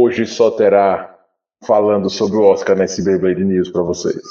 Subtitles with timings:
[0.00, 1.18] hoje só terá
[1.66, 4.22] falando sobre o Oscar nesse Beyblade News para vocês.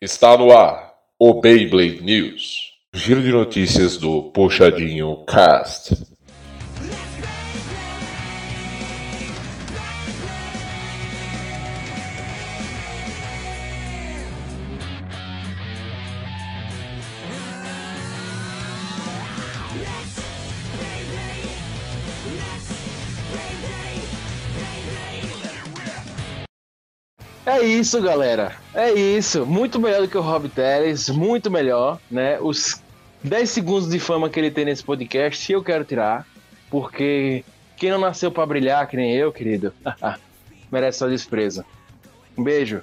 [0.00, 2.68] Está no ar o Beyblade News.
[2.94, 6.07] Giro de notícias do Puxadinho Cast.
[27.58, 28.54] É isso, galera.
[28.72, 29.44] É isso.
[29.44, 32.38] Muito melhor do que o Rob Teles, muito melhor, né?
[32.40, 32.80] Os
[33.24, 36.24] 10 segundos de fama que ele tem nesse podcast, eu quero tirar,
[36.70, 37.44] porque
[37.76, 39.72] quem não nasceu para brilhar, que nem eu, querido,
[40.70, 41.64] merece só desprezo.
[42.36, 42.80] Um beijo.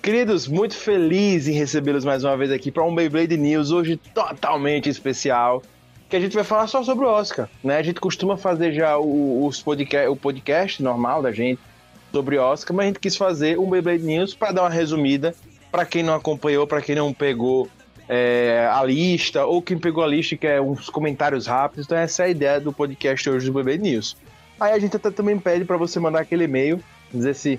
[0.00, 4.88] Queridos, muito feliz em recebê-los mais uma vez aqui para um Beyblade News, hoje totalmente
[4.88, 5.64] especial,
[6.08, 7.76] que a gente vai falar só sobre o Oscar, né?
[7.76, 11.71] A gente costuma fazer já os podcast, o podcast normal da gente
[12.12, 15.34] sobre Oscar, mas a gente quis fazer um Beyblade News para dar uma resumida
[15.70, 17.68] para quem não acompanhou, para quem não pegou
[18.08, 21.86] é, a lista, ou quem pegou a lista e quer uns comentários rápidos.
[21.86, 24.16] Então, essa é a ideia do podcast hoje do Beyblade News.
[24.60, 26.78] Aí a gente até também pede para você mandar aquele e-mail,
[27.12, 27.58] dizer se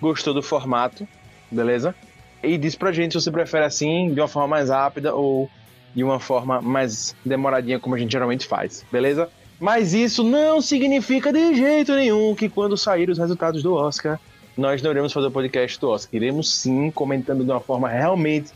[0.00, 1.08] gostou do formato,
[1.50, 1.94] beleza?
[2.42, 5.48] E diz pra gente se você prefere assim, de uma forma mais rápida ou
[5.94, 9.30] de uma forma mais demoradinha, como a gente geralmente faz, beleza?
[9.64, 14.20] Mas isso não significa de jeito nenhum que quando sair os resultados do Oscar,
[14.54, 16.14] nós não iremos fazer o podcast do Oscar.
[16.14, 18.52] Iremos sim comentando de uma forma realmente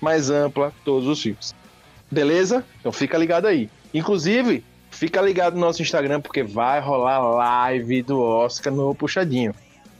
[0.00, 1.52] mais ampla todos os filmes.
[2.08, 2.64] Beleza?
[2.78, 3.68] Então fica ligado aí.
[3.92, 9.52] Inclusive, fica ligado no nosso Instagram porque vai rolar live do Oscar no Puxadinho.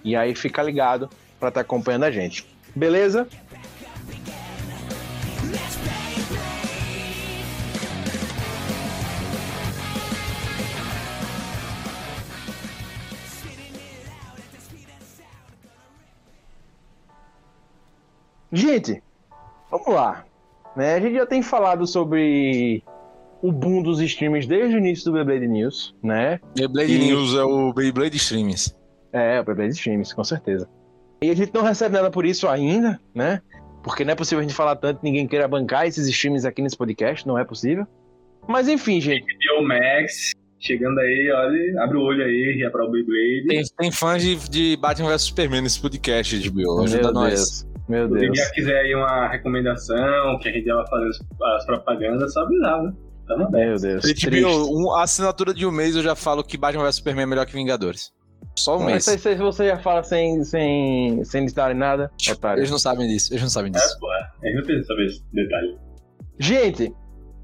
[0.04, 1.10] E aí fica ligado
[1.40, 2.46] para estar tá acompanhando a gente.
[2.76, 3.26] Beleza?
[18.54, 19.02] Gente,
[19.68, 20.24] vamos lá.
[20.76, 20.94] Né?
[20.94, 22.82] A gente já tem falado sobre
[23.42, 26.40] o boom dos streams desde o início do Beyblade News, né?
[26.56, 26.98] Beyblade e...
[26.98, 28.74] News é o Beyblade Streams.
[29.12, 30.68] É, o Beyblade Streams, com certeza.
[31.20, 33.42] E a gente não recebe nada por isso ainda, né?
[33.82, 36.76] Porque não é possível a gente falar tanto ninguém queira bancar esses streams aqui nesse
[36.76, 37.86] podcast, não é possível.
[38.46, 39.26] Mas enfim, gente.
[39.58, 43.46] o Max chegando aí, olha, abre o olho aí, ria para o Beyblade.
[43.48, 46.80] Tem, tem fãs de, de Batman vs Superman nesse podcast, de Bill.
[46.80, 47.66] Ajuda Meu nós.
[47.88, 48.10] Deus.
[48.10, 48.38] Meu Se Deus.
[48.38, 51.18] já quiser aí uma recomendação, que a gente vai fazer as,
[51.56, 52.92] as propagandas, só avisar, né?
[53.26, 53.66] Tamo bem.
[53.68, 54.04] Meu Deus.
[54.04, 54.44] HBO, triste.
[54.46, 57.46] um, a assinatura de um mês eu já falo que Batman vs Superman é melhor
[57.46, 58.12] que Vingadores.
[58.56, 59.06] Só um Mas mês.
[59.08, 62.60] isso aí você já fala sem, sem, sem darem nada, otário.
[62.60, 63.96] Eles não sabem disso, eles não sabem É, disso.
[63.98, 64.18] pô, é.
[64.42, 65.78] a gente não precisa saber esse detalhe.
[66.38, 66.92] Gente,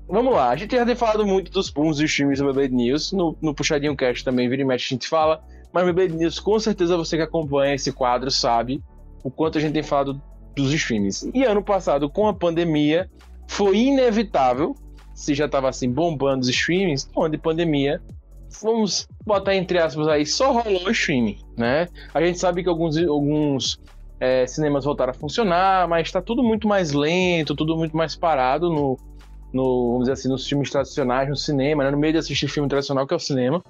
[0.08, 0.50] vamos lá.
[0.50, 3.12] A gente já tem falado muito dos booms dos filmes do Beyblade News.
[3.12, 5.42] No, no Puxadinho Cast também, vira e mexe, a gente fala.
[5.72, 8.82] Mas Beyblade News, com certeza você que acompanha esse quadro sabe
[9.24, 10.20] o quanto a gente tem falado
[10.54, 11.30] dos streams.
[11.34, 13.08] E ano passado, com a pandemia,
[13.48, 14.74] foi inevitável,
[15.14, 18.00] se já estava assim bombando os streamings, onde pandemia,
[18.62, 21.88] vamos botar entre aspas aí, só rolou o streaming, né?
[22.12, 23.80] A gente sabe que alguns, alguns
[24.18, 28.68] é, cinemas voltaram a funcionar, mas está tudo muito mais lento, tudo muito mais parado
[28.68, 28.98] no,
[29.52, 31.90] no, vamos dizer assim, nos filmes tradicionais, no cinema, né?
[31.90, 33.62] no meio de assistir filme tradicional, que é o cinema,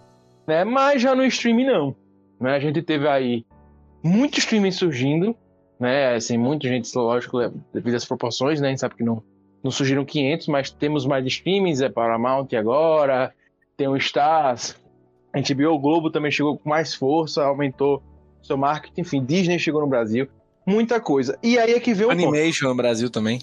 [0.46, 0.64] né?
[0.64, 1.96] Mas já no streaming não.
[2.40, 2.54] Né?
[2.54, 3.44] A gente teve aí
[4.02, 5.36] muito streaming surgindo,
[5.80, 6.14] né?
[6.14, 7.38] Assim, muita gente, lógico,
[7.72, 8.68] devido às proporções, né?
[8.68, 9.22] A gente sabe que não,
[9.64, 13.32] não surgiram 500, mas temos mais streamings, é Paramount agora,
[13.76, 14.76] tem o Stars,
[15.32, 18.02] a gente viu o Globo também chegou com mais força, aumentou
[18.42, 20.28] seu marketing, enfim, Disney chegou no Brasil,
[20.66, 21.38] muita coisa.
[21.42, 22.28] E aí é que veio o ponto.
[22.28, 23.38] Animation no Brasil também.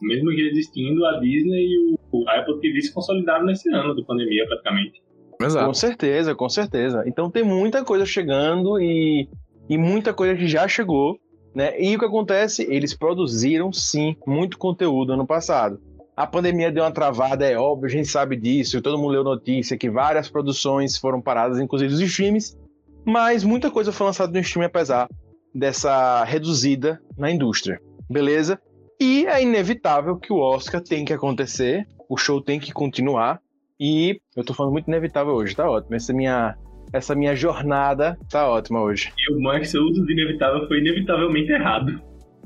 [0.00, 4.46] Mesmo que existindo, a Disney e o Apple TV se consolidaram nesse ano da pandemia,
[4.46, 5.02] praticamente.
[5.40, 5.66] Exato.
[5.66, 7.02] Com certeza, com certeza.
[7.06, 9.28] Então tem muita coisa chegando e,
[9.68, 11.18] e muita coisa que já chegou,
[11.54, 11.80] né?
[11.80, 12.66] E o que acontece?
[12.68, 15.80] Eles produziram sim muito conteúdo ano passado.
[16.16, 19.76] A pandemia deu uma travada, é óbvio, a gente sabe disso, todo mundo leu notícia
[19.76, 22.56] que várias produções foram paradas, inclusive os streams,
[23.04, 25.08] mas muita coisa foi lançada no stream apesar
[25.52, 28.60] dessa reduzida na indústria, beleza?
[29.00, 33.40] E é inevitável que o Oscar tem que acontecer, o show tem que continuar,
[33.78, 35.96] e eu tô falando muito inevitável hoje, tá ótimo.
[35.96, 36.56] Essa minha,
[36.94, 39.12] essa minha jornada tá ótima hoje.
[39.18, 42.00] E o Max, o uso de inevitável foi inevitavelmente errado.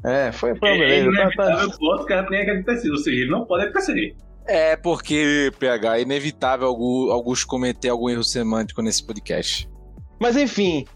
[0.05, 1.05] É, foi foi é beleza.
[1.13, 4.15] Tá, inevitável tá, que o Oscar tenha que acontecer, ou seja, ele não pode acontecer.
[4.47, 9.69] É porque, PH, é inevitável algum- alguns cometer algum erro semântico nesse podcast.
[10.19, 10.87] Mas enfim,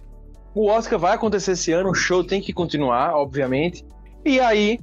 [0.55, 3.85] o Oscar vai acontecer esse ano, o show tem que continuar, obviamente.
[4.25, 4.79] E aí,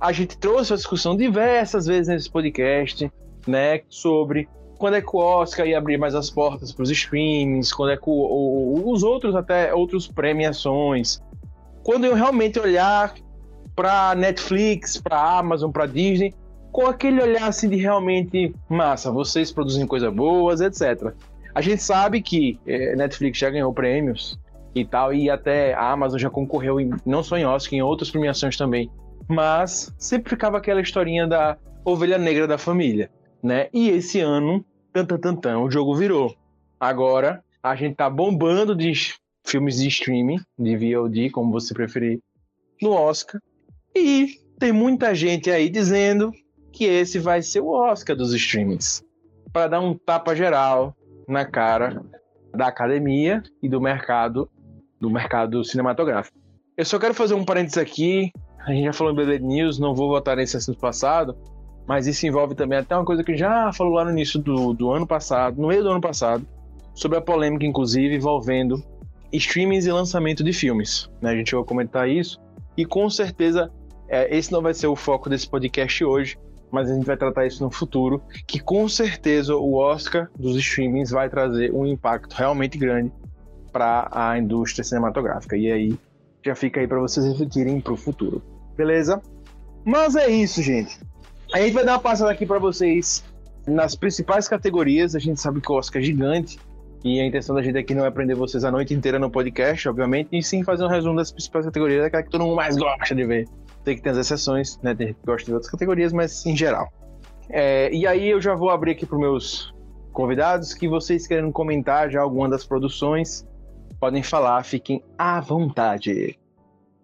[0.00, 3.10] a gente trouxe a discussão diversas vezes nesse podcast,
[3.46, 4.48] né, sobre
[4.78, 7.96] quando é que o Oscar ia abrir mais as portas para os streamings, quando é
[7.96, 11.20] que o, o, os outros até outros premiações,
[11.82, 13.14] quando eu realmente olhar
[13.74, 16.34] para Netflix, para Amazon, para Disney,
[16.72, 21.12] com aquele olhar assim de realmente massa, vocês produzem coisas boas, etc.
[21.54, 24.38] A gente sabe que é, Netflix já ganhou prêmios
[24.74, 28.10] e tal, e até a Amazon já concorreu em, não só em Oscar, em outras
[28.10, 28.90] premiações também.
[29.26, 33.10] Mas sempre ficava aquela historinha da ovelha negra da família,
[33.46, 33.68] né?
[33.72, 36.34] E esse ano, tan, tan, tan, tan, o jogo virou.
[36.78, 38.92] Agora a gente tá bombando de
[39.46, 42.20] filmes de streaming, de VOD, como você preferir,
[42.82, 43.40] no Oscar.
[43.94, 46.32] E tem muita gente aí dizendo
[46.72, 49.02] que esse vai ser o Oscar dos streamings.
[49.52, 50.94] Para dar um tapa geral
[51.28, 52.04] na cara
[52.54, 54.50] da academia e do mercado
[55.00, 56.38] do mercado cinematográfico.
[56.76, 58.32] Eu só quero fazer um parênteses aqui.
[58.66, 61.36] A gente já falou em BD News, não vou voltar nesse assunto passado,
[61.86, 64.90] mas isso envolve também até uma coisa que já falou lá no início do, do
[64.90, 66.46] ano passado, no meio do ano passado,
[66.94, 68.82] sobre a polêmica, inclusive, envolvendo
[69.32, 71.10] streamings e lançamento de filmes.
[71.20, 71.30] Né?
[71.30, 72.40] A gente vai comentar isso
[72.76, 73.70] e com certeza
[74.08, 76.38] é, esse não vai ser o foco desse podcast hoje,
[76.70, 81.10] mas a gente vai tratar isso no futuro, que com certeza o Oscar dos streamings
[81.10, 83.12] vai trazer um impacto realmente grande
[83.72, 85.56] para a indústria cinematográfica.
[85.56, 85.98] E aí
[86.44, 88.42] já fica aí para vocês refletirem para o futuro.
[88.76, 89.20] Beleza?
[89.84, 90.98] Mas é isso, gente.
[91.52, 93.24] A gente vai dar uma passada aqui para vocês
[93.66, 95.14] nas principais categorias.
[95.14, 96.58] A gente sabe que o Oscar é gigante.
[97.04, 99.88] E a intenção da gente aqui não é prender vocês a noite inteira no podcast,
[99.88, 103.14] obviamente, e sim fazer um resumo das principais categorias, aquela que todo mundo mais gosta
[103.14, 103.46] de ver
[103.86, 104.92] tem que ter as exceções, né?
[104.96, 106.92] Tem gente que gosta de outras categorias, mas em geral.
[107.48, 109.72] É, e aí eu já vou abrir aqui para meus
[110.12, 113.46] convidados que vocês querem comentar já alguma das produções,
[114.00, 116.36] podem falar, fiquem à vontade.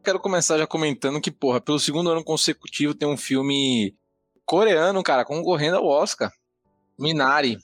[0.02, 3.94] Quero começar já comentando que, porra, pelo segundo ano consecutivo tem um filme
[4.52, 6.30] coreano, cara, concorrendo ao Oscar.
[6.98, 7.56] Minari.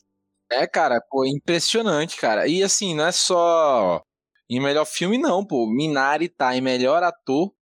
[0.51, 2.49] É, cara, pô, impressionante, cara.
[2.49, 4.03] E assim, não é só
[4.49, 5.67] em melhor filme, não, pô.
[5.67, 7.53] Minari tá em melhor ator,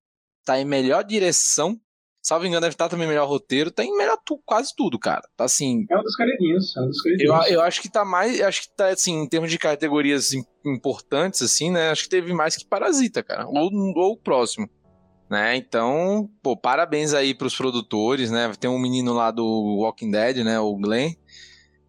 [0.45, 1.77] tá em melhor direção.
[2.23, 3.73] Salvo engano, deve estar também em melhor roteiro.
[3.73, 5.29] Tá em melhor tu, quase tudo, cara.
[5.37, 5.85] Tá assim.
[5.91, 6.77] É um dos careninhos.
[6.77, 8.41] É um dos Eu, eu acho que tá mais.
[8.41, 10.33] Acho que tá, assim, em termos de categorias
[10.65, 11.91] importantes, assim, né?
[11.91, 13.49] Acho que teve mais que Parasita, cara.
[13.49, 14.71] Ou, ou o próximo.
[15.29, 15.57] Né?
[15.57, 18.53] Então, pô, parabéns aí pros produtores, né?
[18.59, 19.45] Tem um menino lá do
[19.81, 20.59] Walking Dead, né?
[20.61, 21.13] O Glenn.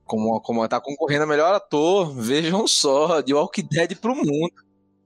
[0.03, 4.51] Como, como tá concorrendo a melhor ator, vejam só, de Walking Dead pro mundo.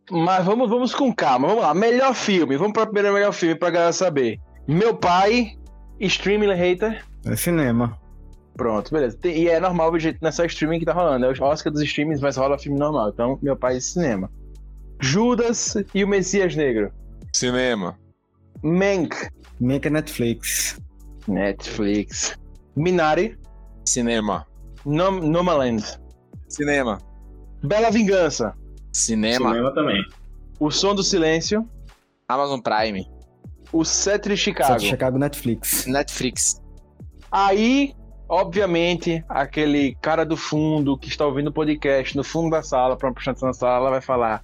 [0.10, 1.48] Mas vamos, vamos com calma.
[1.48, 1.74] Vamos lá.
[1.74, 2.58] Melhor filme.
[2.58, 4.40] Vamos para o primeiro melhor filme pra galera saber.
[4.68, 5.58] Meu pai,
[6.00, 7.06] streaming hater.
[7.26, 7.98] É cinema.
[8.56, 9.18] Pronto, beleza.
[9.26, 11.26] E é normal, jeito nessa streaming que tá rolando.
[11.26, 13.10] É o Oscar dos streamings, mas rola filme normal.
[13.10, 14.30] Então, meu pai é cinema.
[15.00, 16.92] Judas e o Messias Negro.
[17.34, 17.98] Cinema.
[18.64, 19.16] Mank.
[19.60, 20.80] Mank é Netflix.
[21.28, 22.38] Netflix.
[22.76, 23.38] Minari.
[23.86, 24.46] Cinema.
[24.86, 25.84] Nom Nomaland.
[26.48, 27.00] Cinema.
[27.64, 28.54] Bela Vingança.
[28.94, 29.50] Cinema.
[29.50, 30.04] Cinema também.
[30.60, 31.68] O Som do Silêncio.
[32.28, 33.08] Amazon Prime.
[33.72, 34.74] O Sete de Chicago.
[34.74, 35.86] Sete de Chicago Netflix.
[35.86, 36.62] Netflix.
[37.32, 37.94] Aí,
[38.28, 43.10] obviamente, aquele cara do fundo que está ouvindo o podcast no fundo da sala, para
[43.10, 44.44] uma na sala, vai falar: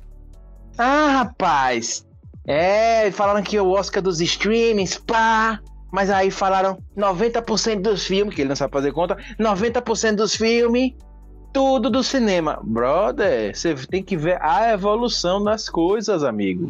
[0.77, 2.07] Ah, rapaz,
[2.48, 5.60] é, falaram que o Oscar dos streamings, pá.
[5.92, 10.94] Mas aí falaram 90% dos filmes, que ele não sabe fazer conta, 90% dos filmes
[11.54, 12.60] tudo do cinema.
[12.62, 16.70] Brother, você tem que ver a evolução das coisas, amigo.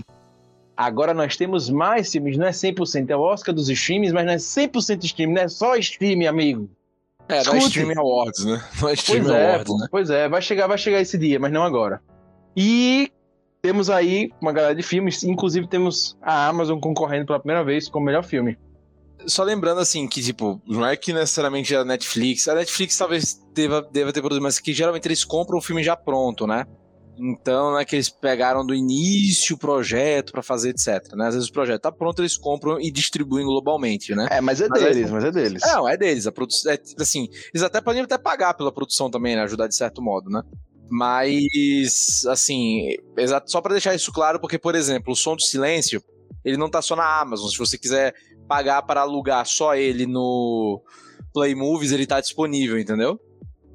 [0.75, 4.33] Agora nós temos mais filmes, não é 100%, é o Oscar dos streams, mas não
[4.33, 6.69] é 100% streaming, não é só streaming, amigo.
[7.27, 8.63] É, não é Streaming Awards, né?
[8.81, 9.87] Não é Streaming pois é, Awards, né?
[9.91, 12.01] Pois é, vai chegar, vai chegar esse dia, mas não agora.
[12.55, 13.11] E
[13.61, 18.05] temos aí uma galera de filmes, inclusive temos a Amazon concorrendo pela primeira vez como
[18.05, 18.57] melhor filme
[19.25, 22.47] só lembrando assim que, tipo, não é que necessariamente a Netflix.
[22.47, 25.95] A Netflix talvez deva, deva ter produzido, mas que geralmente eles compram o filme já
[25.95, 26.65] pronto, né?
[27.19, 31.13] Então, não é que eles pegaram do início o projeto para fazer, etc.
[31.15, 31.27] Né?
[31.27, 34.27] Às vezes o projeto tá pronto, eles compram e distribuem globalmente, né?
[34.29, 35.61] É, mas é mas deles, é, mas é deles.
[35.65, 36.27] Não, é deles.
[36.27, 39.41] A produção, é, assim, eles até podem até pagar pela produção também, né?
[39.41, 40.43] Ajudar de certo modo, né?
[40.89, 46.01] Mas, assim, exato, só para deixar isso claro, porque, por exemplo, o Som do Silêncio,
[46.45, 47.49] ele não tá só na Amazon.
[47.49, 48.13] Se você quiser
[48.47, 50.81] pagar para alugar só ele no
[51.33, 53.19] Play Movies, ele tá disponível, entendeu?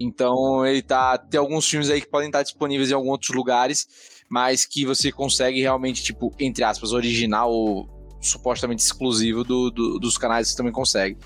[0.00, 1.18] Então ele tá.
[1.18, 3.86] Tem alguns filmes aí que podem estar disponíveis em alguns outros lugares,
[4.28, 7.88] mas que você consegue realmente, tipo, entre aspas, original ou
[8.20, 11.18] supostamente exclusivo do, do, dos canais você também consegue.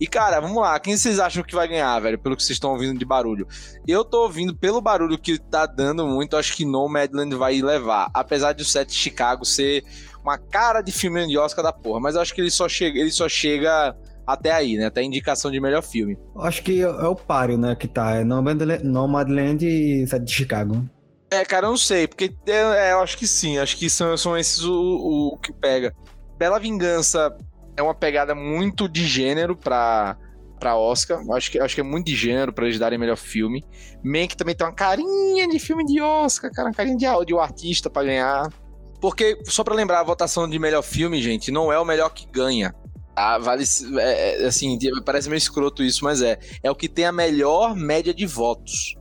[0.00, 2.70] E, cara, vamos lá, quem vocês acham que vai ganhar, velho, pelo que vocês estão
[2.70, 3.46] ouvindo de barulho?
[3.86, 8.10] Eu tô ouvindo, pelo barulho que tá dando muito, acho que Nomadland vai levar.
[8.14, 9.84] Apesar de o set Chicago ser
[10.24, 12.98] uma cara de filme de Oscar da porra, mas eu acho que ele só chega,
[12.98, 13.94] ele só chega
[14.26, 14.86] até aí, né?
[14.86, 16.16] Até a indicação de melhor filme.
[16.38, 18.14] Acho que é o páreo, né, que tá.
[18.14, 20.82] É Nomadland e Sete de Chicago.
[21.30, 24.16] É, cara, eu não sei, porque é, é, eu acho que sim, acho que são,
[24.16, 25.94] são esses o, o que pega.
[26.38, 27.36] Bela Vingança
[27.76, 30.16] é uma pegada muito de gênero pra,
[30.58, 31.20] pra Oscar.
[31.32, 33.64] Acho que, acho que é muito de gênero pra eles darem melhor filme.
[34.04, 37.40] Mank também tem uma carinha de filme de Oscar, cara, uma carinha de, de um
[37.40, 38.52] artista pra ganhar.
[39.00, 42.26] Porque, só pra lembrar, a votação de melhor filme, gente, não é o melhor que
[42.26, 42.74] ganha.
[43.16, 43.64] Ah, vale.
[43.98, 46.38] É, é, assim, parece meio escroto isso, mas é.
[46.62, 48.94] É o que tem a melhor média de votos.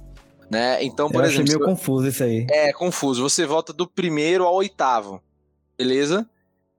[0.49, 0.83] Né?
[0.83, 1.43] Então, por Eu exemplo.
[1.43, 2.47] achei meio confuso isso aí.
[2.49, 3.21] É, confuso.
[3.21, 5.21] Você vota do primeiro ao oitavo.
[5.77, 6.27] Beleza?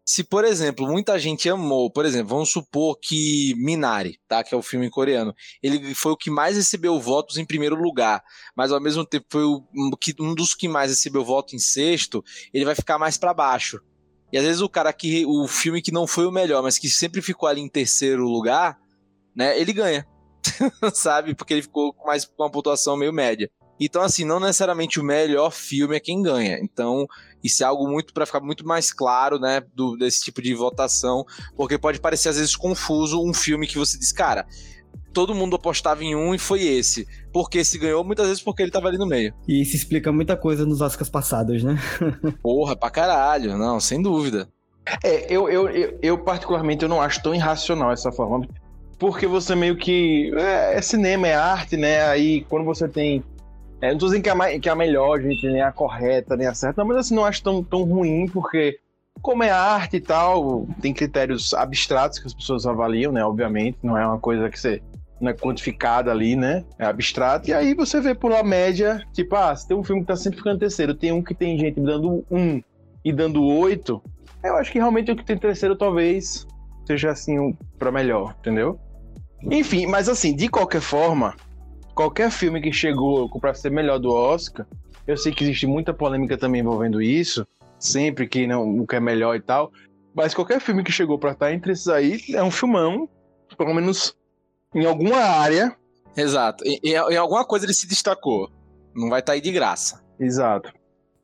[0.04, 4.42] Se, por exemplo, muita gente amou, por exemplo, vamos supor que Minari, tá?
[4.42, 5.34] Que é o filme coreano.
[5.62, 8.22] Ele foi o que mais recebeu votos em primeiro lugar,
[8.56, 9.44] mas ao mesmo tempo foi
[10.18, 13.80] um dos que mais recebeu voto em sexto, ele vai ficar mais para baixo.
[14.32, 15.24] E às vezes o cara que.
[15.26, 18.78] O filme que não foi o melhor, mas que sempre ficou ali em terceiro lugar,
[19.34, 19.58] né?
[19.58, 20.06] Ele ganha.
[20.94, 21.34] Sabe?
[21.34, 23.50] Porque ele ficou mais com uma pontuação meio média.
[23.80, 26.58] Então, assim, não necessariamente o melhor filme é quem ganha.
[26.60, 27.06] Então,
[27.42, 31.24] isso é algo muito para ficar muito mais claro, né, do, desse tipo de votação,
[31.56, 34.46] porque pode parecer às vezes confuso um filme que você diz, cara,
[35.12, 37.06] todo mundo apostava em um e foi esse.
[37.32, 39.32] Porque se ganhou, muitas vezes porque ele tava ali no meio.
[39.48, 41.78] E isso explica muita coisa nos Oscars passados, né?
[42.42, 44.48] Porra, pra caralho, não, sem dúvida.
[45.02, 48.46] É, eu, eu, eu, eu, particularmente eu não acho tão irracional essa forma.
[48.98, 50.30] Porque você meio que.
[50.36, 52.02] É, é cinema, é arte, né?
[52.02, 53.22] Aí quando você tem
[53.80, 56.36] é, não tô dizendo que é, a, que é a melhor, gente, nem a correta,
[56.36, 58.78] nem a certa, mas assim, não acho tão, tão ruim, porque
[59.22, 63.24] como é arte e tal, tem critérios abstratos que as pessoas avaliam, né?
[63.24, 64.82] Obviamente, não é uma coisa que você
[65.20, 66.64] não é quantificada ali, né?
[66.78, 67.48] É abstrato.
[67.48, 70.16] E aí você vê por uma média, tipo, ah, se tem um filme que tá
[70.16, 72.62] sempre ficando terceiro, tem um que tem gente dando um
[73.04, 74.02] e dando oito,
[74.42, 76.46] eu acho que realmente o que tem terceiro talvez
[76.86, 78.78] seja assim um, para melhor, entendeu?
[79.42, 81.34] Enfim, mas assim, de qualquer forma,
[82.00, 84.66] qualquer filme que chegou para ser melhor do Oscar,
[85.06, 87.46] eu sei que existe muita polêmica também envolvendo isso,
[87.78, 89.70] sempre que não, não quer melhor e tal,
[90.14, 93.06] mas qualquer filme que chegou para estar entre esses aí é um filmão,
[93.54, 94.16] pelo menos
[94.74, 95.76] em alguma área.
[96.16, 96.64] Exato.
[96.64, 98.50] Em, em alguma coisa ele se destacou.
[98.94, 100.02] Não vai estar aí de graça.
[100.18, 100.72] Exato.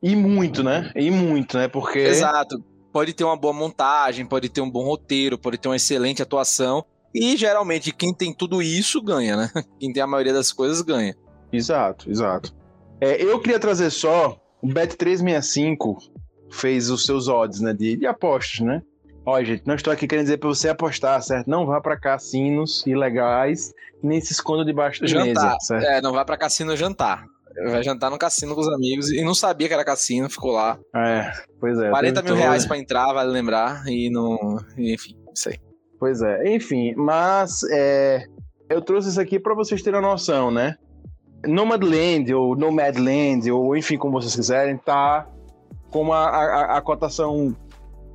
[0.01, 0.91] E muito, né?
[0.95, 1.67] E muito, né?
[1.67, 1.99] Porque.
[1.99, 2.63] Exato.
[2.93, 6.85] Pode ter uma boa montagem, pode ter um bom roteiro, pode ter uma excelente atuação,
[7.13, 9.51] e geralmente quem tem tudo isso ganha, né?
[9.79, 11.15] Quem tem a maioria das coisas ganha.
[11.51, 12.53] Exato, exato.
[12.99, 15.97] É, eu queria trazer só o Bet365
[16.51, 17.73] fez os seus odds, né?
[17.73, 18.81] De, de apostas, né?
[19.25, 21.49] Olha, gente, não estou aqui querendo dizer para você apostar, certo?
[21.49, 25.25] Não vá para cassinos ilegais, nem se esconda debaixo da jantar.
[25.25, 25.85] mesa, certo?
[25.85, 27.25] É, não vá para cassino jantar.
[27.69, 30.79] Vai jantar no cassino com os amigos e não sabia que era cassino, ficou lá.
[30.95, 31.89] É, pois é.
[31.89, 34.59] 40 mil reais para entrar, vale lembrar, e não.
[34.77, 35.59] Enfim, isso aí.
[35.99, 38.25] Pois é, enfim, mas é,
[38.69, 40.75] eu trouxe isso aqui para vocês terem uma noção, né?
[41.45, 45.27] Nomadland ou Nomadland, ou enfim, como vocês quiserem, tá
[45.89, 47.55] como a, a, a cotação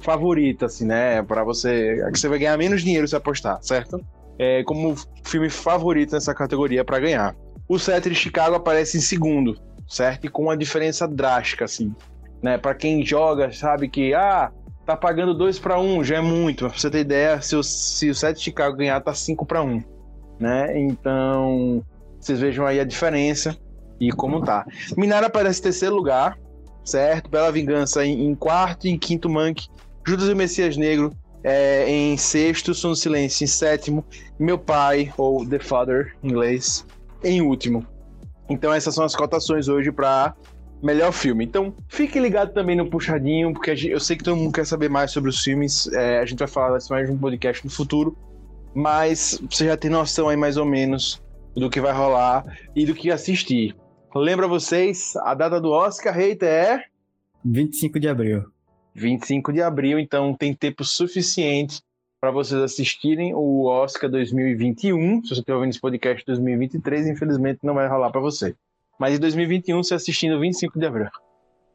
[0.01, 1.23] favorita, assim, né?
[1.23, 1.97] Para você.
[2.13, 4.01] que você vai ganhar menos dinheiro se apostar, certo?
[4.39, 7.37] É como filme favorito nessa categoria para ganhar.
[7.69, 9.57] O Sete de Chicago aparece em segundo,
[9.89, 10.27] certo?
[10.27, 11.95] E com uma diferença drástica, assim.
[12.43, 12.59] Né?
[12.59, 14.51] Para quem joga, sabe que, ah,
[14.85, 16.69] tá pagando 2 para 1, já é muito.
[16.69, 19.63] Pra você ter ideia, se o, se o 7 de Chicago ganhar, tá 5 para
[19.63, 19.83] 1.
[20.41, 20.79] Né?
[20.81, 21.85] Então,
[22.19, 23.57] vocês vejam aí a diferença
[24.01, 24.67] e como tá.
[24.97, 26.39] Minara aparece em terceiro lugar,
[26.85, 27.31] certo?
[27.31, 29.69] Bela Vingança em, em quarto e em quinto Monk.
[30.07, 31.13] Judas e o Messias Negro
[31.45, 34.05] é, em sexto, Som do Silêncio em sétimo.
[34.39, 36.85] Meu Pai, ou The Father em inglês,
[37.23, 37.87] em último.
[38.49, 40.35] Então essas são as cotações hoje para
[40.83, 41.45] melhor filme.
[41.45, 45.13] Então, fique ligado também no Puxadinho, porque eu sei que todo mundo quer saber mais
[45.13, 45.87] sobre os filmes.
[45.93, 48.17] É, a gente vai falar mais de um podcast no futuro.
[48.75, 51.23] Mas você já tem noção aí mais ou menos
[51.55, 53.77] do que vai rolar e do que assistir.
[54.15, 56.85] Lembra vocês, a data do Oscar Hater é
[57.45, 58.45] 25 de abril.
[58.95, 61.81] 25 de abril, então tem tempo suficiente
[62.21, 65.23] para vocês assistirem o Oscar 2021.
[65.23, 68.55] Se você estiver ouvindo esse podcast 2023, infelizmente não vai rolar para você.
[69.03, 71.09] Mas em 2021, você assistindo 25 de abril.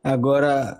[0.01, 0.79] Agora,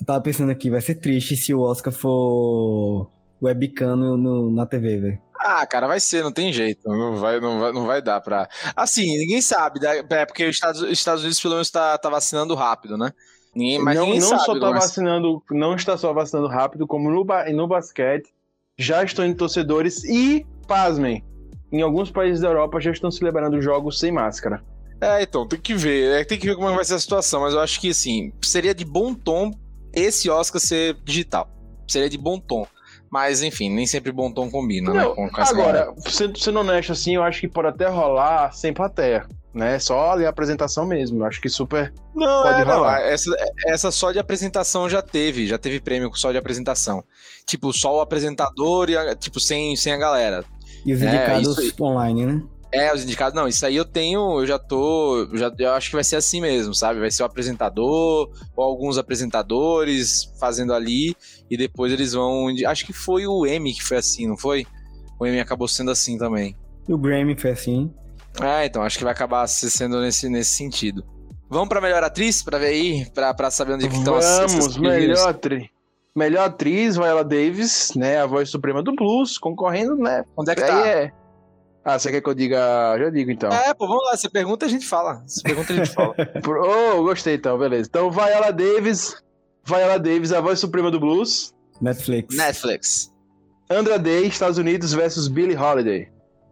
[0.00, 3.10] eu tava pensando aqui, vai ser triste se o Oscar for
[3.42, 5.18] webcam no, no, na TV, velho.
[5.38, 6.88] Ah, cara, vai ser, não tem jeito.
[6.88, 8.48] Não vai, não vai, não vai dar pra.
[8.74, 9.98] Assim, ninguém sabe, né?
[10.08, 13.12] é porque os Estados, Estados Unidos, pelo menos, tá, tá vacinando rápido, né?
[13.54, 14.84] Ninguém, mas não, ninguém não sabe, só tá mas...
[14.84, 18.32] vacinando, não está só vacinando rápido, como no, no basquete
[18.78, 21.22] já estão indo torcedores e, pasmem,
[21.70, 24.64] em alguns países da Europa já estão celebrando jogos sem máscara.
[25.04, 26.20] É, então, tem que ver.
[26.20, 27.40] É, tem que ver como vai ser a situação.
[27.42, 29.50] Mas eu acho que, assim, seria de bom tom
[29.92, 31.48] esse Oscar ser digital.
[31.88, 32.66] Seria de bom tom.
[33.10, 35.02] Mas, enfim, nem sempre bom tom combina, né?
[35.04, 35.82] Não, Com, com galera.
[35.82, 39.78] agora, sendo, sendo honesto assim, eu acho que pode até rolar sem plateia, né?
[39.78, 41.20] Só ali a apresentação mesmo.
[41.20, 41.92] Eu acho que super.
[42.12, 43.00] Não, pode é, não, rolar.
[43.02, 43.30] essa,
[43.66, 47.04] essa só de apresentação já teve, já teve prêmio só de apresentação.
[47.46, 50.44] Tipo, só o apresentador e, a- tipo, sem, sem a galera.
[50.84, 52.42] E os É, indicados isso online, né?
[52.74, 55.90] É, os indicados, não, isso aí eu tenho, eu já tô, eu já, eu acho
[55.90, 56.98] que vai ser assim mesmo, sabe?
[57.00, 61.14] Vai ser o apresentador, ou alguns apresentadores fazendo ali,
[61.50, 64.66] e depois eles vão, acho que foi o M que foi assim, não foi?
[65.18, 66.56] O M acabou sendo assim também.
[66.88, 67.92] E o Grammy foi assim.
[68.42, 71.04] É, então, acho que vai acabar se- sendo nesse, nesse sentido.
[71.48, 74.52] Vamos pra melhor atriz, pra ver aí, pra, pra saber onde é que estão as-
[74.52, 75.68] Vamos, melhor atriz.
[76.16, 78.18] Melhor atriz, Viola Davis, né?
[78.18, 80.24] A voz suprema do blues, concorrendo, né?
[80.36, 80.86] Onde é que Aí tá?
[80.86, 81.12] é.
[81.84, 82.96] Ah, você quer que eu diga?
[82.98, 83.50] Já digo então.
[83.52, 85.22] É, pô, vamos lá, você pergunta a gente fala.
[85.26, 86.14] Você pergunta a gente fala.
[86.96, 87.88] Oh, gostei então, beleza.
[87.88, 89.22] Então, Viola Davis,
[89.64, 91.52] Viola Davis, a voz suprema do blues.
[91.82, 92.36] Netflix.
[92.36, 93.12] Netflix,
[93.68, 96.08] Andra Day, Estados Unidos versus Billie Holiday.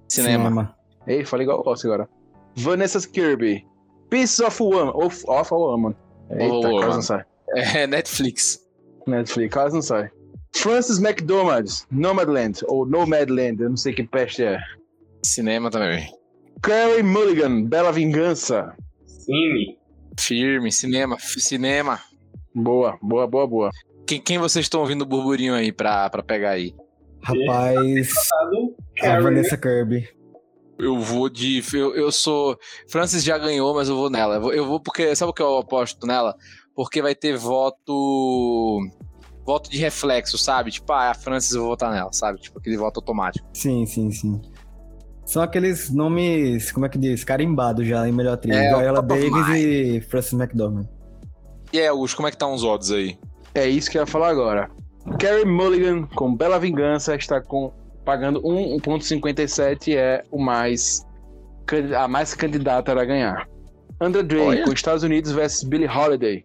[0.08, 0.76] cinema.
[1.06, 2.08] Ei, falei igual o Oscar agora.
[2.56, 3.66] Vanessa Kirby,
[4.10, 4.92] Pieces of Woman.
[4.94, 5.94] Of, of a Woman.
[6.30, 7.24] Eita, a quase não sai.
[7.54, 8.60] É, Netflix.
[9.06, 10.10] Netflix, quase não sai.
[10.54, 14.58] Francis McDormand, Nomadland, ou Nomadland, eu não sei que peste é.
[15.24, 16.12] Cinema também.
[16.60, 18.74] Carey Mulligan, Bela Vingança.
[19.06, 19.78] Cine.
[20.18, 22.00] Firme, cinema, cinema.
[22.54, 23.70] Boa, boa, boa, boa.
[24.06, 26.74] Quem, quem vocês estão ouvindo o burburinho aí pra, pra pegar aí?
[27.22, 30.08] Rapaz, Dado a Carrie, Vanessa Kirby.
[30.78, 31.62] Eu vou de.
[31.72, 32.58] Eu, eu sou.
[32.88, 34.34] Francis já ganhou, mas eu vou nela.
[34.34, 35.14] Eu vou, eu vou porque.
[35.14, 36.34] Sabe o que eu aposto nela?
[36.74, 38.80] Porque vai ter voto.
[39.44, 40.70] Voto de reflexo, sabe?
[40.72, 42.40] Tipo, ah, a Francis eu vou votar nela, sabe?
[42.40, 43.48] Tipo, aquele voto automático.
[43.54, 44.40] Sim, sim, sim.
[45.24, 47.24] São aqueles nomes, como é que diz?
[47.24, 48.56] Carimbados já em melhor atriz.
[48.56, 50.88] É, Viola Davis e Frances McDormand.
[51.72, 53.18] E aí, Augusto, como é que tá uns odds aí?
[53.54, 54.70] É isso que eu ia falar agora.
[55.18, 57.72] Carey Mulligan, com Bela Vingança, está com,
[58.04, 61.06] pagando 1,57 é o mais
[61.96, 63.48] a mais candidata a ganhar.
[64.00, 64.64] Andra Day, Olha.
[64.64, 66.44] com Estados Unidos versus Billie Holiday,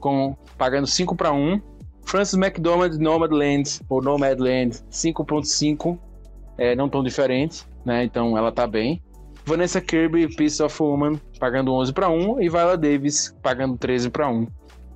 [0.00, 1.60] com pagando 5 para 1.
[2.04, 5.96] Francis McDormand, Nomadland, ou Nomadland, 5.5,
[6.58, 8.04] é, não tão diferente, né?
[8.04, 9.02] Então ela tá bem.
[9.44, 12.40] Vanessa Kirby, Piece of Woman, pagando 11 para 1.
[12.40, 14.46] E Viola Davis, pagando 13 para 1.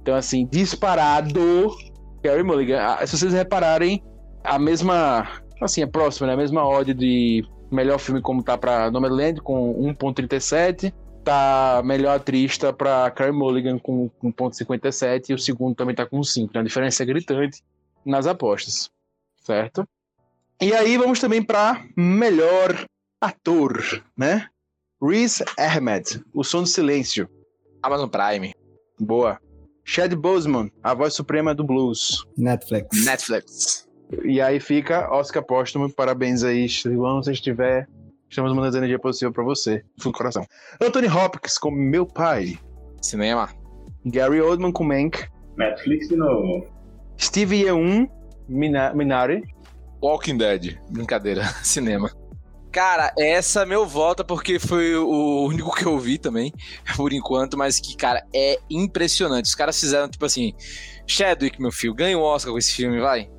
[0.02, 1.76] Então, assim, disparado,
[2.22, 3.04] Carey Mulligan.
[3.06, 4.02] Se vocês repararem,
[4.44, 5.28] a mesma,
[5.60, 6.34] assim, é próxima, né?
[6.34, 10.92] A mesma odd de melhor filme como tá pra Nomadland, com 1.37.
[11.24, 16.06] Tá melhor atriz tá pra Carey Mulligan com, com 1.57 e o segundo também tá
[16.06, 16.50] com 5.
[16.50, 17.64] Então a diferença é gritante
[18.04, 18.88] nas apostas,
[19.42, 19.84] certo?
[20.60, 22.84] E aí vamos também pra melhor
[23.20, 23.78] ator,
[24.16, 24.46] né?
[25.02, 27.28] Riz Ahmed, O Som do Silêncio.
[27.82, 28.52] Amazon Prime,
[28.98, 29.38] Boa.
[29.84, 32.24] Chad Boseman, a voz suprema do blues.
[32.36, 33.04] Netflix.
[33.04, 33.88] Netflix.
[34.24, 35.92] E aí fica Oscar Póstumo.
[35.92, 37.22] Parabéns aí, Silvão.
[37.22, 37.86] Se estiver,
[38.28, 39.84] estamos mandando energia positiva pra você.
[40.00, 40.44] Fundo do coração.
[40.80, 42.58] Anthony Hopkins com Meu Pai.
[43.00, 43.48] Cinema.
[44.04, 45.28] Gary Oldman com Mank.
[45.56, 46.66] Netflix de novo.
[47.20, 48.08] Steve Yeun,
[48.48, 49.42] Mina- Minari.
[50.02, 50.78] Walking Dead.
[50.90, 51.44] Brincadeira.
[51.62, 52.10] Cinema.
[52.76, 56.52] Cara, essa meu volta porque foi o único que eu vi também,
[56.94, 59.46] por enquanto, mas que, cara, é impressionante.
[59.46, 60.52] Os caras fizeram, tipo assim,
[61.06, 63.30] Chadwick, meu filho, ganha o Oscar com esse filme, vai.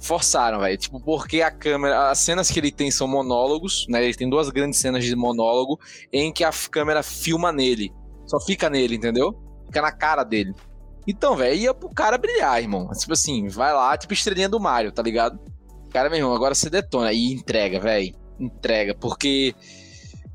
[0.00, 0.78] Forçaram, velho.
[0.78, 2.08] Tipo, porque a câmera.
[2.08, 4.02] As cenas que ele tem são monólogos, né?
[4.02, 5.78] Ele tem duas grandes cenas de monólogo
[6.10, 7.92] em que a câmera filma nele.
[8.24, 9.38] Só fica nele, entendeu?
[9.66, 10.54] Fica na cara dele.
[11.06, 12.88] Então, velho, ia pro cara brilhar, irmão.
[12.98, 15.38] Tipo assim, vai lá, tipo estrelinha do Mario, tá ligado?
[15.90, 17.12] Cara, meu irmão, agora você detona.
[17.12, 18.14] E entrega, velho.
[18.38, 18.94] Entrega.
[18.94, 19.54] Porque,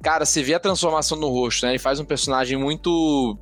[0.04, 1.72] cara, você vê a transformação no rosto, né?
[1.72, 3.38] Ele faz um personagem muito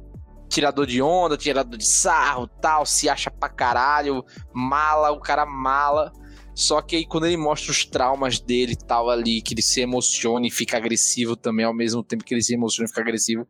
[0.48, 4.24] tirador de onda, tirador de sarro, tal, se acha pra caralho,
[4.54, 6.14] mala, o cara mala.
[6.54, 9.82] Só que aí quando ele mostra os traumas dele e tal ali, que ele se
[9.82, 13.48] emociona e fica agressivo também, ao mesmo tempo que ele se emociona e fica agressivo,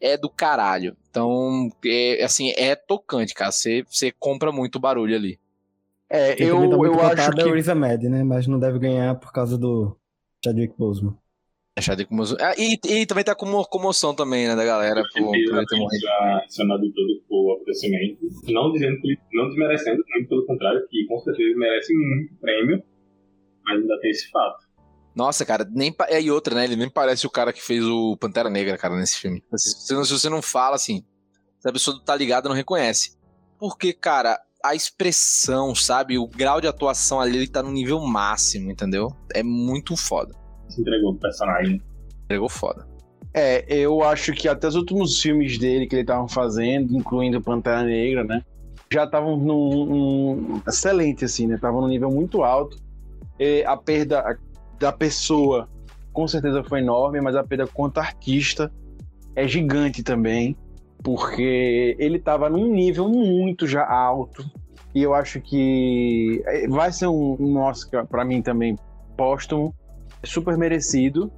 [0.00, 0.96] é do caralho.
[1.10, 3.50] Então, é, assim, é tocante, cara.
[3.50, 3.84] Você,
[4.18, 5.40] compra muito barulho ali.
[6.08, 7.54] É, eu, tá eu acho cotado é o que.
[7.54, 8.22] Riz Ahmed, né?
[8.22, 9.96] Mas não deve ganhar por causa do
[10.44, 11.16] Chadwick Boseman.
[11.76, 12.38] É Chadwick Boseman.
[12.42, 15.66] Ah, e, e também tá com uma comoção também, né, da galera, por, por ele
[15.66, 16.06] ter morrido.
[16.94, 18.18] todo o acontecimento.
[18.48, 22.34] Não dizendo que ele, não desmerecendo, muito pelo contrário, que com certeza ele merece muito
[22.40, 22.82] prêmio,
[23.64, 24.64] mas ainda tem esse fato.
[25.14, 26.64] Nossa, cara, nem pa- é, e outra, né?
[26.64, 29.42] Ele nem parece o cara que fez o Pantera Negra, cara, nesse filme.
[29.56, 31.04] Se você não, se você não fala assim,
[31.58, 33.16] se a pessoa tá ligada, não reconhece.
[33.58, 36.18] Porque, cara, a expressão, sabe?
[36.18, 39.08] O grau de atuação ali, ele tá no nível máximo, entendeu?
[39.34, 40.34] É muito foda.
[40.68, 41.80] Se entregou pro personagem.
[42.28, 42.86] Pegou foda.
[43.32, 47.82] É, eu acho que até os últimos filmes dele que ele estavam fazendo, incluindo Pantera
[47.84, 48.42] Negra, né?
[48.92, 51.56] já estavam num, num, excelente, assim, né?
[51.56, 52.78] Estavam num nível muito alto.
[53.38, 54.38] E a perda
[54.78, 55.68] da pessoa
[56.12, 58.72] com certeza foi enorme, mas a perda quanto artista
[59.34, 60.56] é gigante também,
[61.02, 64.44] porque ele estava num nível muito já alto.
[64.94, 68.76] E eu acho que vai ser um, um Oscar para mim também
[69.16, 69.74] póstumo,
[70.24, 71.30] super merecido.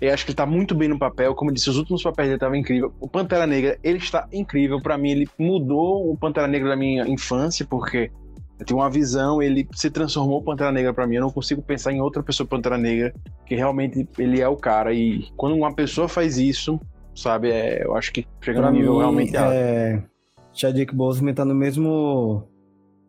[0.00, 1.34] Eu acho que ele tá muito bem no papel.
[1.34, 2.90] Como eu disse, os últimos papéis dele estavam incríveis.
[2.98, 4.80] O Pantera Negra, ele está incrível.
[4.80, 8.10] Para mim, ele mudou o Pantera Negra da minha infância, porque
[8.58, 11.16] eu tenho uma visão, ele se transformou o Pantera Negra para mim.
[11.16, 14.92] Eu não consigo pensar em outra pessoa Pantera Negra, que realmente ele é o cara.
[14.94, 16.80] E quando uma pessoa faz isso,
[17.14, 19.52] sabe, é, eu acho que chega Pra num nível mim, realmente alto.
[19.52, 20.02] é...
[20.52, 22.42] Chadwick Boseman tá no mesmo...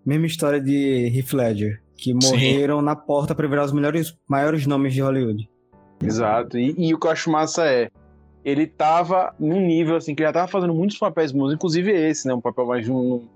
[0.06, 4.94] Mesma história de Heath Ledger, que morreram na porta pra virar os melhores, maiores nomes
[4.94, 5.48] de Hollywood.
[6.04, 6.58] Exato.
[6.58, 7.90] E, e o que eu acho massa é,
[8.44, 12.28] ele tava num nível assim, que ele já tava fazendo muitos papéis músicos, inclusive esse,
[12.28, 12.34] né?
[12.34, 13.28] Um papel mais num,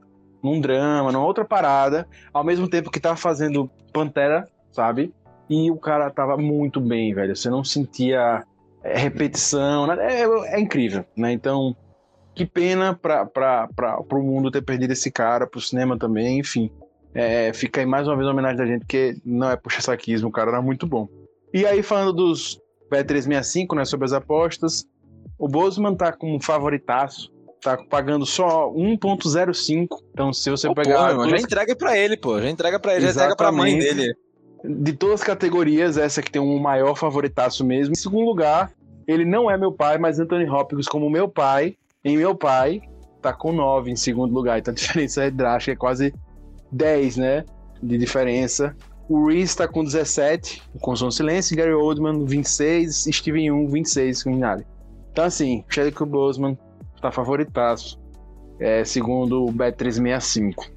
[0.41, 5.13] num drama, numa outra parada, ao mesmo tempo que tava fazendo Pantera, sabe?
[5.47, 7.35] E o cara tava muito bem, velho.
[7.35, 8.43] Você não sentia
[8.85, 10.03] é, repetição, nada.
[10.03, 11.31] É, é incrível, né?
[11.31, 11.75] Então,
[12.35, 16.69] que pena pra, pro mundo ter perdido esse cara, pro cinema também, enfim.
[17.13, 20.31] É, fica aí mais uma vez uma homenagem da gente, porque não é puxa-saquismo, o
[20.31, 21.07] cara era muito bom.
[21.53, 22.59] E aí, falando dos
[22.91, 24.85] Bet365, né, sobre as apostas,
[25.39, 29.87] o Bozeman tá com um favoritaço, tá pagando só 1.05.
[30.11, 32.39] Então, se você Pô, pegar porra, mano, já entrega pra ele, pô.
[32.39, 33.95] Já entrega pra ele, já entrega pra mãe Exatamente.
[33.95, 34.15] dele.
[34.67, 37.93] De todas as categorias, essa que tem um maior favoritaço mesmo.
[37.93, 38.71] Em segundo lugar,
[39.07, 42.81] ele não é meu pai, mas Anthony Hopkins como meu pai, em meu pai,
[43.21, 44.59] tá com 9 em segundo lugar.
[44.59, 46.13] Então a diferença é drástica, é quase
[46.71, 47.45] 10, né?
[47.81, 48.75] De diferença.
[49.07, 54.31] O Reese tá com 17, com Som Silêncio, Gary Oldman 26, Steven Yeun 26 com
[54.31, 54.65] Minari.
[55.11, 56.57] Então assim, Chadwick Boseman
[57.01, 57.99] tá favoritaço,
[58.59, 60.71] é, segundo o Bet365.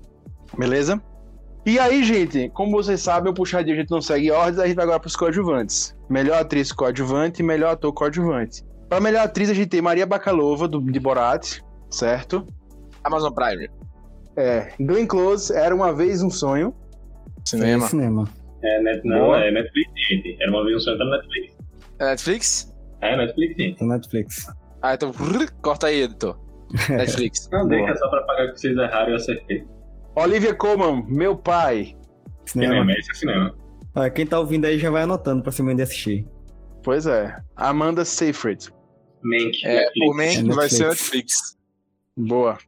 [0.59, 1.03] Beleza?
[1.69, 4.75] E aí, gente, como vocês sabem, o Puxadinho a gente não segue ordens, a gente
[4.75, 5.95] vai agora pros coadjuvantes.
[6.09, 8.65] Melhor atriz coadjuvante e melhor ator coadjuvante.
[8.89, 11.59] Pra melhor atriz, a gente tem Maria Bakalova, do, de Borat,
[11.91, 12.47] certo?
[13.05, 13.69] Amazon Prime.
[14.35, 16.75] É, Glenn Close, Era Uma Vez Um Sonho.
[17.45, 17.85] Cinema.
[17.85, 18.29] É cinema.
[18.65, 19.45] É, net, não, Boa.
[19.45, 20.39] é Netflix, gente.
[20.41, 21.57] Era uma vez um sonho da Netflix.
[21.99, 22.75] É Netflix?
[23.03, 23.77] É, Netflix, sim.
[23.83, 24.47] Na Netflix.
[24.81, 25.13] Ah, então
[25.61, 26.39] corta aí, editor.
[26.89, 27.47] Netflix.
[27.53, 27.77] Não, Boa.
[27.77, 29.67] deixa só pra pagar o que vocês erraram e eu acertei.
[30.23, 31.97] Olivia Colman, Meu Pai.
[32.47, 32.73] Cinema.
[32.75, 33.55] Cinema, esse é cinema.
[33.95, 36.27] Olha, quem tá ouvindo aí já vai anotando pra cima de assistir.
[36.83, 37.37] Pois é.
[37.57, 38.71] Amanda Seyfried.
[39.23, 40.07] Mank, É, Netflix.
[40.07, 40.89] por mim É vai ser Netflix.
[40.89, 41.57] Netflix.
[42.17, 42.59] Boa.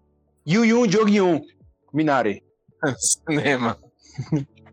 [0.47, 1.41] Yu Yun Jong-yun,
[1.93, 2.43] Minari.
[3.29, 3.77] Cinema.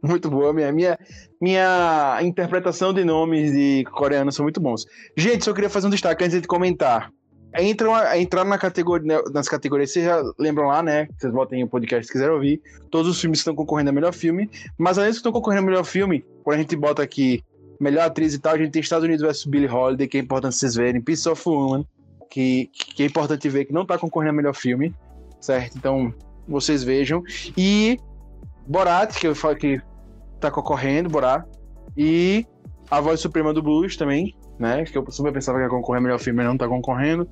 [0.02, 0.98] Muito boa, minha, minha,
[1.42, 4.86] minha interpretação de nomes de coreanos são muito bons.
[5.18, 7.12] Gente, só queria fazer um destaque antes de comentar.
[7.60, 11.08] Entram, entraram na categoria, nas categorias, vocês já lembram lá, né?
[11.18, 12.62] Vocês botem o podcast se quiserem ouvir.
[12.92, 14.50] Todos os filmes que estão concorrendo a melhor filme.
[14.78, 17.44] Mas além que estão concorrendo a melhor filme, quando a gente bota aqui
[17.80, 20.56] melhor atriz e tal, a gente tem Estados Unidos vs Billie Holiday, que é importante
[20.56, 21.02] vocês verem.
[21.02, 21.86] Piece of Woman,
[22.30, 24.94] que, que é importante ver que não tá concorrendo a melhor filme,
[25.40, 25.78] certo?
[25.78, 26.14] Então,
[26.48, 27.24] vocês vejam.
[27.56, 27.98] E
[28.68, 29.82] Borat, que eu falo que
[30.40, 31.46] tá concorrendo, Borat.
[31.96, 32.46] E
[32.92, 34.84] A Voz Suprema do Blues também, né?
[34.84, 37.28] Que eu super pensava que ia concorrer ao melhor filme, mas não tá concorrendo.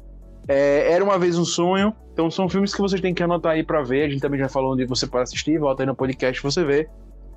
[0.48, 1.94] É, Era Uma Vez um Sonho.
[2.14, 4.06] Então são filmes que vocês têm que anotar aí pra ver.
[4.06, 6.88] A gente também já falou onde você pode assistir, volta aí no podcast você vê.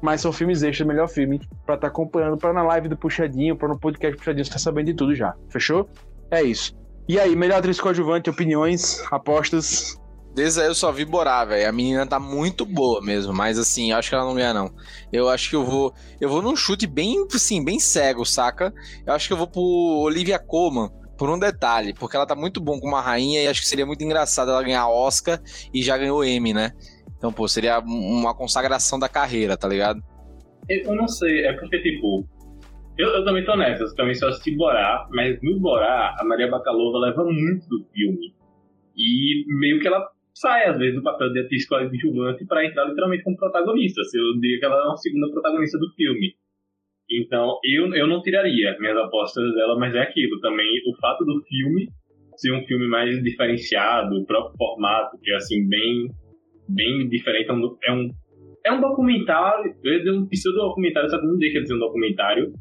[0.01, 3.66] Mas são filmes extras, melhor filme, pra estar acompanhando, pra na live do Puxadinho, pra
[3.66, 5.35] no podcast Puxadinho, você tá sabendo de tudo já.
[5.48, 5.88] Fechou?
[6.31, 6.77] É isso.
[7.09, 10.01] E aí, melhor atriz coadjuvante, opiniões, apostas.
[10.38, 11.68] Desde aí eu só vi Borá, velho.
[11.68, 14.70] A menina tá muito boa mesmo, mas assim, eu acho que ela não ganha, não.
[15.12, 15.92] Eu acho que eu vou.
[16.20, 18.72] Eu vou num chute bem, assim, bem cego, saca?
[19.05, 22.61] Eu acho que eu vou pro Olivia Colman por um detalhe, porque ela tá muito
[22.61, 25.40] bom como uma rainha e acho que seria muito engraçado ela ganhar Oscar
[25.74, 26.70] e já ganhou Emmy, né?
[27.16, 30.01] Então, pô, seria uma consagração da carreira, tá ligado?
[30.68, 32.24] Eu não sei, é porque, tipo.
[32.96, 36.48] Eu, eu também tô nessa, eu também só assisti Borá, mas no Borá, a Maria
[36.48, 38.33] Bakalova leva muito do filme.
[38.96, 40.09] E meio que ela
[40.40, 44.03] sai, às vezes, do papel de atriz coadjuvante pra entrar literalmente como protagonista.
[44.05, 46.35] Se eu digo que ela é a segunda protagonista do filme.
[47.11, 50.68] Então, eu, eu não tiraria minhas apostas dela, mas é aquilo também.
[50.87, 51.88] O fato do filme
[52.37, 56.09] ser um filme mais diferenciado, o próprio formato, que é assim, bem,
[56.68, 57.51] bem diferente.
[57.51, 58.11] É um, é
[58.66, 62.53] é um documentário, eu dizer um pseudo-documentário, só que não deixa de ser um documentário.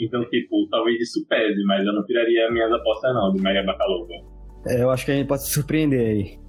[0.00, 4.12] Então, tipo, talvez isso pese, mas eu não tiraria minhas apostas não, de Maria Bakalova.
[4.66, 6.41] É, eu acho que a gente pode se surpreender aí.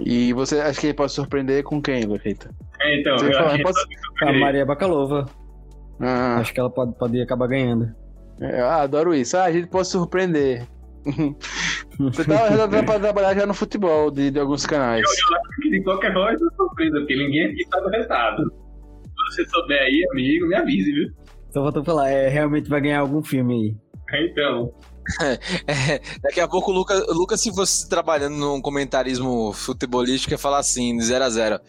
[0.00, 2.50] E você acha que ele pode surpreender com quem, Luqueta?
[2.80, 3.86] É, então, Você eu fala, acho que posso-
[4.22, 5.26] A Maria Bakalova.
[6.00, 7.94] Ah, Acho que ela pode, pode acabar ganhando.
[8.40, 9.36] eu adoro isso.
[9.36, 10.66] Ah, a gente pode surpreender.
[11.98, 15.02] Você tá já tá pra trabalhar já no futebol de, de alguns canais.
[15.02, 18.42] Eu acho que de qualquer forma é surpresa, porque ninguém aqui sabe o resultado.
[19.30, 21.08] Se você souber aí, amigo, me avise, viu?
[21.50, 23.76] Só faltou falar, é, realmente vai ganhar algum filme
[24.10, 24.24] aí.
[24.30, 24.72] Então,
[25.66, 30.38] É, daqui a pouco o Lucas, o Lucas, se fosse trabalhando num comentarismo futebolístico, ia
[30.38, 31.60] falar assim, 0 a 0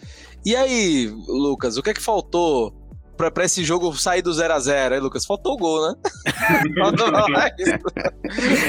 [0.45, 2.73] E aí, Lucas, o que é que faltou
[3.17, 5.95] pra, pra esse jogo sair do 0 a 0 Aí, Lucas, faltou o gol, né?
[6.79, 7.53] faltou mais.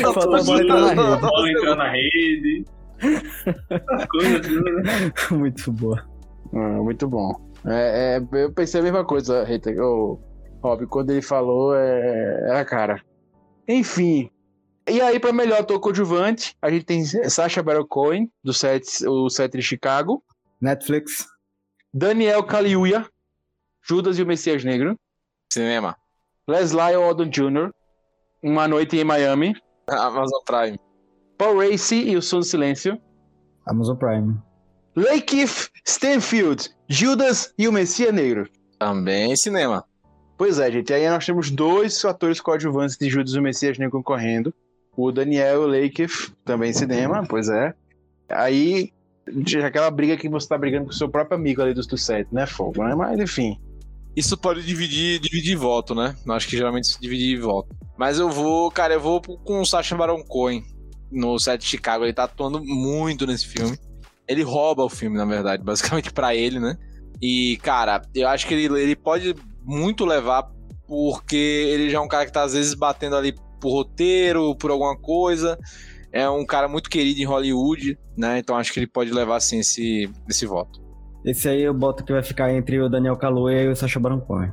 [0.03, 0.43] Faltou a
[1.17, 2.65] bola entrar na rede.
[4.09, 5.13] coisas assim, né?
[5.31, 6.15] Muito boa.
[6.55, 7.33] Ah, muito bom.
[7.67, 9.71] É, é, eu pensei a mesma coisa, Rita.
[9.71, 10.21] O
[10.63, 13.03] Rob, quando ele falou, é, era a cara.
[13.67, 14.31] Enfim.
[14.89, 19.31] E aí, pra melhor ator coadjuvante, a gente tem Sacha Baron Cohen, do set, o
[19.31, 20.23] set de Chicago.
[20.61, 21.27] Netflix.
[21.93, 23.09] Daniel Kaluuya,
[23.83, 24.99] Judas e o Messias Negro.
[25.51, 25.97] Cinema.
[26.47, 27.73] Leslie Odom Jr.,
[28.43, 29.55] Uma Noite em Miami.
[29.89, 30.79] Amazon Prime.
[31.39, 33.01] Paul Racy e o Som do Silêncio.
[33.67, 34.39] Amazon Prime.
[34.97, 38.49] Lakeith Stanfield, Judas e o Messias Negro.
[38.79, 39.85] Também cinema.
[40.37, 40.93] Pois é, gente.
[40.93, 44.55] Aí nós temos dois atores coadjuvantes de Judas e o Messias Negro concorrendo.
[44.97, 47.75] O Daniel Lakeith, também cinema, pois é.
[48.29, 48.93] Aí,
[49.65, 52.29] aquela briga que você tá brigando com o seu próprio amigo ali do, do set,
[52.33, 52.47] né?
[52.47, 52.95] Fogo, né?
[52.95, 53.59] Mas enfim.
[54.17, 56.15] Isso pode dividir, dividir voto, né?
[56.31, 57.75] Acho que geralmente se divide voto.
[57.97, 60.63] Mas eu vou, cara, eu vou com o Sacha Baron Cohen
[61.11, 62.05] no set de Chicago.
[62.05, 63.77] Ele tá atuando muito nesse filme.
[64.27, 66.77] Ele rouba o filme, na verdade, basicamente pra ele, né?
[67.21, 70.49] E, cara, eu acho que ele, ele pode muito levar
[70.87, 74.71] porque ele já é um cara que tá às vezes batendo ali por roteiro, por
[74.71, 75.59] alguma coisa.
[76.13, 78.39] É um cara muito querido em Hollywood, né?
[78.39, 80.85] Então acho que ele pode levar, assim, esse, esse voto.
[81.25, 84.21] Esse aí eu boto que vai ficar entre o Daniel Kaluuya e o Sacha Baron
[84.21, 84.53] Cohen.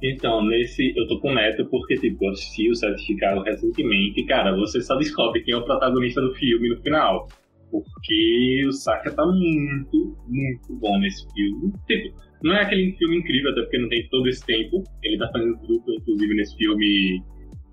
[0.00, 4.26] Então, nesse, eu tô com o Neto porque, tipo, eu assisti o Chicago recentemente e,
[4.26, 7.26] cara, você só descobre quem é o protagonista do filme no final.
[7.68, 11.72] Porque o Saka tá muito, muito bom nesse filme.
[11.88, 14.84] Tipo, não é aquele filme incrível, até porque não tem todo esse tempo.
[15.02, 17.20] Ele tá fazendo dupla, inclusive, nesse filme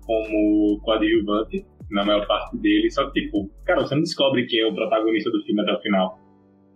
[0.06, 2.90] como coadjuvante, na maior parte dele.
[2.90, 5.80] Só que, tipo, cara, você não descobre quem é o protagonista do filme até o
[5.80, 6.18] final.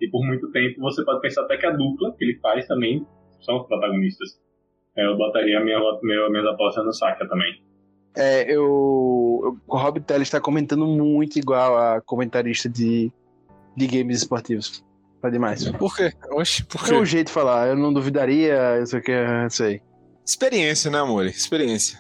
[0.01, 3.05] E por muito tempo você pode pensar até que a dupla que ele faz também
[3.41, 4.39] são os protagonistas.
[4.97, 7.53] É, Eu botaria minha, minha, minhas apostas no Saka também.
[8.17, 8.63] É, eu,
[9.45, 13.13] eu- o Rob Teller está comentando muito igual a comentarista de,
[13.77, 14.85] de games esportivos.
[15.21, 15.69] Tá demais.
[15.73, 16.13] Por quê?
[16.33, 19.81] Oxe, por É um jeito de falar, eu não duvidaria, isso aqui, é aí.
[20.25, 21.27] Experiência, né, amor?
[21.27, 21.99] Experiência.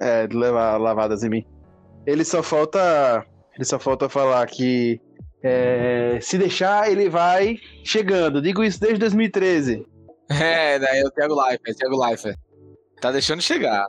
[0.00, 1.46] É, de levar lavadas em mim.
[2.06, 3.24] Ele só falta.
[3.54, 5.00] Ele só falta falar que
[5.42, 8.42] é, se deixar, ele vai chegando.
[8.42, 9.86] Digo isso desde 2013.
[10.28, 12.36] É, daí é o Thiago Leifert, Thiago Leifert.
[13.00, 13.86] Tá deixando chegar.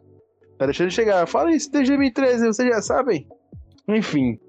[0.57, 1.27] Tá deixando de chegar.
[1.27, 3.27] Fala isso desde 2013, vocês já sabem.
[3.87, 4.39] Enfim.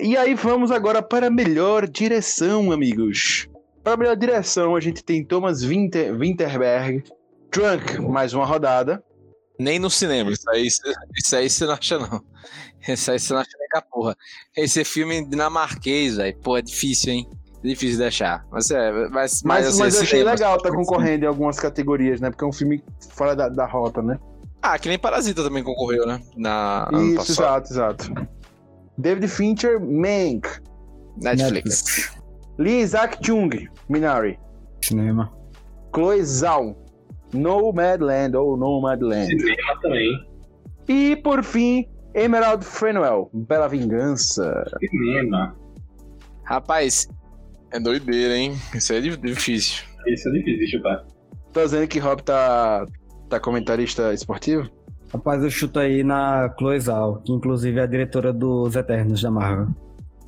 [0.00, 3.48] E aí vamos agora para a melhor direção, amigos.
[3.82, 7.02] Para a melhor direção, a gente tem Thomas Winter, Winterberg,
[7.50, 9.02] Drunk, mais uma rodada.
[9.58, 12.22] Nem no cinema, isso aí, isso aí você não acha, não.
[12.86, 14.16] Isso aí você não acha nem com a porra.
[14.56, 16.38] Esse filme dinamarquês, velho.
[16.38, 17.28] Pô, é difícil, hein?
[17.62, 18.46] Difícil de achar.
[18.50, 21.58] Mas é, mas, Mas, mas, assim, mas eu achei cinema, legal tá concorrendo em algumas
[21.58, 22.30] categorias, né?
[22.30, 24.18] Porque é um filme fora da, da rota, né?
[24.62, 26.20] Ah, que nem Parasita também concorreu, né?
[26.36, 28.12] Na, Isso, exato, exato.
[28.96, 30.48] David Fincher, Mank.
[31.20, 32.12] Netflix.
[32.58, 33.50] Lee Isaac Chung,
[33.88, 34.38] Minari.
[34.82, 35.32] Cinema.
[35.94, 36.76] Chloe Zhao,
[37.32, 39.26] Nomadland ou Nomadland.
[39.28, 40.26] Cinema também.
[40.88, 44.64] E por fim, Emerald Fenwell, Bela Vingança.
[44.80, 45.54] Cinema.
[46.44, 47.06] Rapaz,
[47.72, 48.54] é doideira, hein?
[48.74, 49.84] Isso aí é di- difícil.
[50.06, 51.04] Isso é difícil de chutar.
[51.52, 52.86] Tá dizendo que Rob tá,
[53.28, 54.68] tá comentarista esportivo?
[55.12, 59.30] Rapaz, eu chuto aí na Chloe Zhao, que inclusive é a diretora dos Eternos da
[59.30, 59.68] Marvel.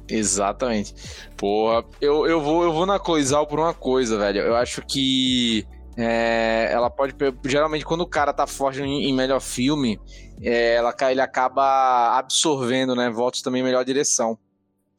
[0.08, 0.94] Exatamente.
[1.36, 4.40] Porra, eu, eu, vou, eu vou na Coisal por uma coisa, velho.
[4.40, 5.64] Eu acho que
[5.96, 7.14] é, ela pode.
[7.44, 10.00] Geralmente, quando o cara tá forte em, melhor filme,
[10.40, 13.10] é, ela, ele acaba absorvendo, né?
[13.10, 14.38] Votos também em melhor direção.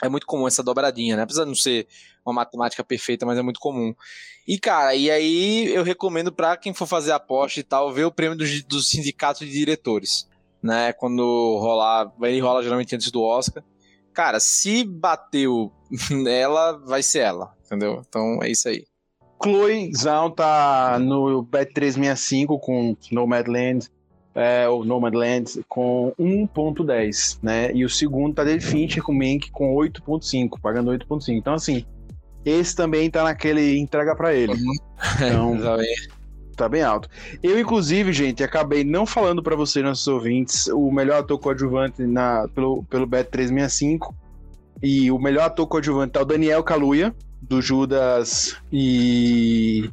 [0.01, 1.23] É muito comum essa dobradinha, né?
[1.23, 1.87] Apesar de não ser
[2.25, 3.93] uma matemática perfeita, mas é muito comum.
[4.47, 8.11] E, cara, e aí eu recomendo pra quem for fazer aposta e tal, ver o
[8.11, 10.27] prêmio dos, dos sindicatos de diretores.
[10.61, 10.93] Né?
[10.93, 12.11] Quando rolar.
[12.21, 13.63] Ele rola geralmente antes do Oscar.
[14.13, 15.71] Cara, se bateu
[16.11, 18.03] nela, vai ser ela, entendeu?
[18.07, 18.85] Então é isso aí.
[19.41, 23.87] Chloe Zhao tá no Bet365 com Nomadland,
[24.35, 27.71] é, ou Nomadland com 1.10, né?
[27.73, 31.29] E o segundo tá David Fincher com Mank com 8.5, pagando 8.5.
[31.29, 31.85] Então assim,
[32.45, 34.53] esse também tá naquele entrega pra ele.
[35.15, 36.09] Então, Exatamente.
[36.55, 37.09] tá bem alto.
[37.41, 42.47] Eu, inclusive, gente, acabei não falando pra vocês, nossos ouvintes, o melhor ator coadjuvante na,
[42.53, 44.13] pelo, pelo Bet365
[44.81, 49.89] E o melhor ator coadjuvante tá o Daniel Kaluuya, do Judas e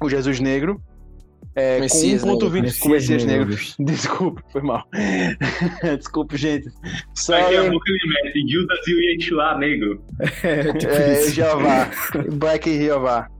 [0.00, 0.80] o Jesus Negro.
[1.54, 3.48] É, Messias com 1.20 Messias com Messias Negro.
[3.48, 3.64] Negro.
[3.80, 4.86] Desculpa, foi mal.
[5.98, 6.68] Desculpe, gente.
[7.28, 10.04] Daqui a pouco ele mete Judas e o Yeshua negro.
[10.42, 11.30] É, tipo é.
[11.30, 11.90] Jeová.
[12.34, 13.30] Black Jeová.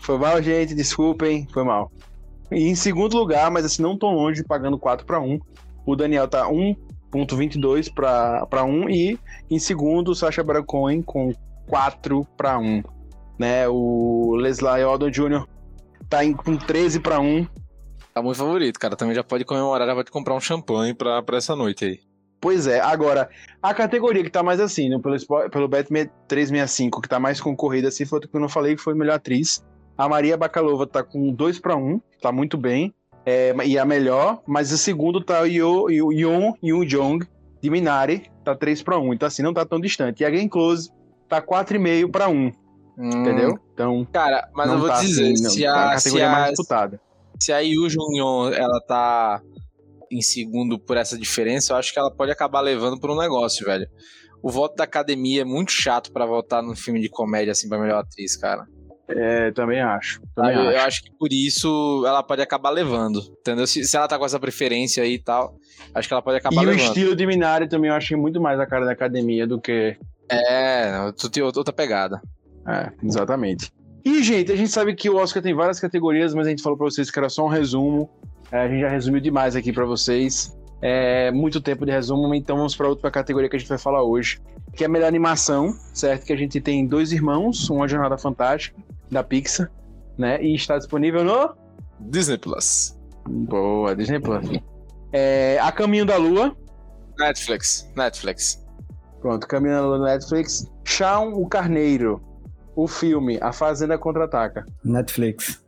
[0.00, 1.92] Foi mal, gente, desculpem, foi mal.
[2.50, 5.38] E em segundo lugar, mas assim, não tão longe, pagando 4 para 1.
[5.86, 6.48] O Daniel tá
[7.12, 9.18] 1.22 para 1 e
[9.50, 11.32] em segundo o Sacha Baron Cohen com
[11.66, 12.82] 4 para 1.
[13.38, 13.68] Né?
[13.68, 15.46] O Leslie Odom Jr.
[16.08, 17.46] tá em, com 13 para 1.
[18.12, 18.96] Tá muito favorito, cara.
[18.96, 22.00] Também já pode comemorar, já pode comprar um champanhe pra, pra essa noite aí.
[22.40, 23.28] Pois é, agora,
[23.62, 25.90] a categoria que tá mais assim, né, pelo, pelo Bet
[26.26, 29.16] 365, que tá mais concorrida, assim, foi o que eu não falei, que foi melhor
[29.16, 29.62] atriz.
[29.96, 32.94] A Maria Bakalova tá com 2 para 1, tá muito bem,
[33.26, 37.26] é, e a melhor, mas o segundo tá o Yo- Yoon Yoo Jong,
[37.62, 40.20] de Minari, tá 3 para 1, então assim, não tá tão distante.
[40.22, 40.90] E a Game Close
[41.28, 42.50] tá 4,5 para 1,
[42.98, 43.58] entendeu?
[43.74, 46.28] Então, Cara, mas eu vou tá te dizer, assim, não, se, a, a se, categoria
[46.28, 47.00] a, mais disputada.
[47.38, 49.40] se a Yu Jung-yeon, ela tá
[50.10, 53.64] em segundo por essa diferença, eu acho que ela pode acabar levando por um negócio,
[53.66, 53.86] velho.
[54.42, 57.78] O voto da academia é muito chato pra votar num filme de comédia, assim, pra
[57.78, 58.66] melhor atriz, cara.
[59.16, 60.20] É, também acho.
[60.34, 60.70] Também acho.
[60.70, 63.66] eu acho que por isso ela pode acabar levando, entendeu?
[63.66, 65.54] Se, se ela tá com essa preferência aí e tal,
[65.94, 66.84] acho que ela pode acabar E o levando.
[66.86, 69.96] estilo de Minari também eu achei muito mais a cara da academia do que
[70.28, 72.20] É, tu tem outra pegada.
[72.66, 73.72] É, exatamente.
[74.04, 76.78] E, gente, a gente sabe que o Oscar tem várias categorias, mas a gente falou
[76.78, 78.08] pra vocês que era só um resumo.
[78.50, 80.56] É, a gente já resumiu demais aqui pra vocês.
[80.82, 84.02] É muito tempo de resumo, então vamos pra outra categoria que a gente vai falar
[84.02, 84.40] hoje,
[84.74, 86.24] que é a melhor animação, certo?
[86.24, 89.70] Que a gente tem dois irmãos, uma jornada fantástica da Pixar,
[90.18, 90.42] né?
[90.42, 91.54] E está disponível no
[92.00, 92.98] Disney Plus.
[93.28, 94.48] boa Disney Plus.
[95.12, 96.56] É, a Caminho da Lua,
[97.18, 97.90] Netflix.
[97.96, 98.64] Netflix.
[99.20, 100.70] pronto, Caminho da Lua no Netflix.
[100.84, 102.20] Shaun o Carneiro,
[102.76, 104.64] o filme A Fazenda Contra-Ataca.
[104.84, 105.62] Netflix.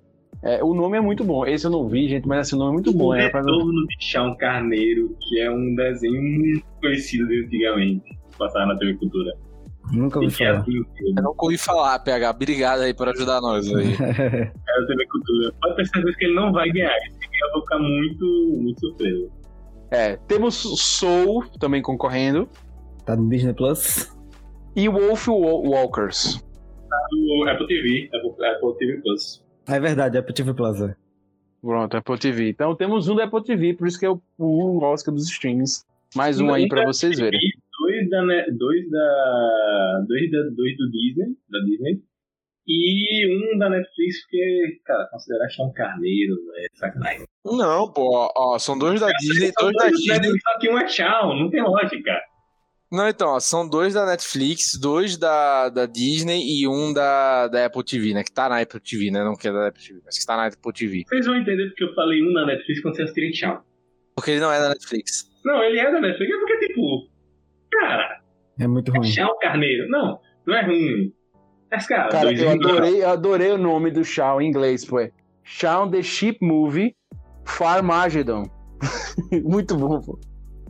[0.44, 1.46] É, o nome é muito bom.
[1.46, 3.14] Esse eu não vi, gente, mas esse nome é muito o bom.
[3.14, 8.66] É, pra- Retorno de Chão Carneiro, que é um desenho muito conhecido de antigamente, passava
[8.66, 9.33] na TV Cultura.
[9.90, 10.64] Nunca ouvi é falar.
[10.66, 12.31] o Eu não ouvi falar, PH.
[12.31, 13.97] Obrigado aí por ajudar nós aí.
[13.97, 15.53] da TV Cultura.
[15.61, 16.92] Pode ter certeza que ele não vai ganhar.
[17.01, 19.31] Se ganhar, eu vou ficar muito, muito surpreso.
[19.90, 22.49] é, temos Soul também concorrendo.
[23.05, 24.14] tá no Disney Plus.
[24.77, 25.35] E Wolf Wa-
[25.68, 26.42] Walkers.
[27.14, 29.45] O Apple TV, Apple, Apple TV Plus.
[29.66, 30.81] Ah, é verdade, Apple TV Plus.
[30.81, 30.95] é.
[31.61, 32.49] Pronto, Apple TV.
[32.51, 35.85] Então temos um da Apple TV, por isso que é o, o Oscar dos streams.
[36.14, 37.38] Mais um aí pra vocês verem.
[38.12, 42.03] Dois da, Ne- dois da, dois da, dois do Disney, da Disney.
[42.68, 47.25] E um da Netflix, porque, cara, considerar achar um carneiro, é sacanagem.
[47.44, 50.12] Não, pô, ó, são dois da Disney, São dois da dois Disney.
[50.18, 52.20] Netflix, Só que um é tchau, não tem lógica.
[52.92, 57.64] Não, então, ó, são dois da Netflix, dois da, da Disney e um da, da
[57.66, 58.22] Apple TV, né?
[58.22, 59.25] Que tá na Apple TV, né?
[59.25, 61.03] Não que é da Apple TV, mas que tá na Apple TV.
[61.09, 63.64] Vocês vão entender porque eu falei um da Netflix quando vocês assistirem tchau.
[64.14, 65.27] Porque ele não é da Netflix.
[65.44, 67.09] Não, ele é da Netflix, é porque, tipo,
[67.80, 68.20] cara,
[68.61, 69.00] É muito ruim.
[69.11, 69.88] tchau carneiro.
[69.88, 71.12] Não, não é ruim.
[71.70, 75.11] Mas, cara, Cara, dois eu adorei, eu adorei o nome do Shaun em inglês, foi.
[75.42, 76.94] Shaun the Sheep Movie
[77.46, 78.44] Farmageddon.
[79.44, 80.18] muito bom, pô.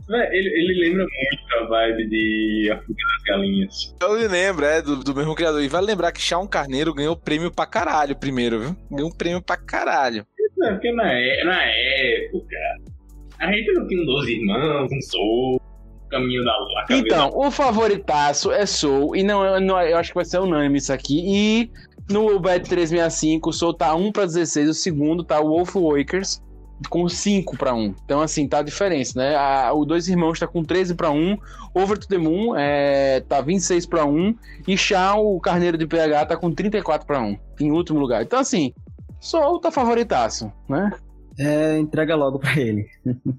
[0.07, 3.95] Véi, Ele, ele lembra muito a vibe de A Fuga das Galinhas.
[4.01, 5.61] Eu me lembro, é, do, do mesmo criador.
[5.63, 8.75] E vale lembrar que Shaun Carneiro ganhou prêmio pra caralho primeiro, viu?
[8.91, 10.25] Ganhou um prêmio pra caralho.
[10.55, 12.55] Porque na, é- na época,
[13.39, 15.61] a gente não tinha 12 irmãos, um Soul,
[16.13, 16.85] Caminho da Lua.
[16.91, 20.93] Então, o favoritaço é Soul, e não, não, eu acho que vai ser unânime isso
[20.93, 21.21] aqui.
[21.25, 21.71] E
[22.11, 26.41] no Bet 365, o Soul tá 1 pra 16, o segundo tá o Wolf Wakers
[26.89, 27.95] com 5 pra 1.
[28.03, 29.35] Então, assim, tá a diferença, né?
[29.35, 31.37] A- o Dois Irmãos tá com 13 pra 1,
[31.73, 34.35] Over to the Moon é, tá 26 pra 1,
[34.67, 38.21] e Shaw, o Carneiro de PH, tá com 34 pra 1, em último lugar.
[38.23, 38.73] Então, assim,
[39.21, 40.91] Soul tá favoritaço, né?
[41.39, 42.85] É, entrega logo pra ele.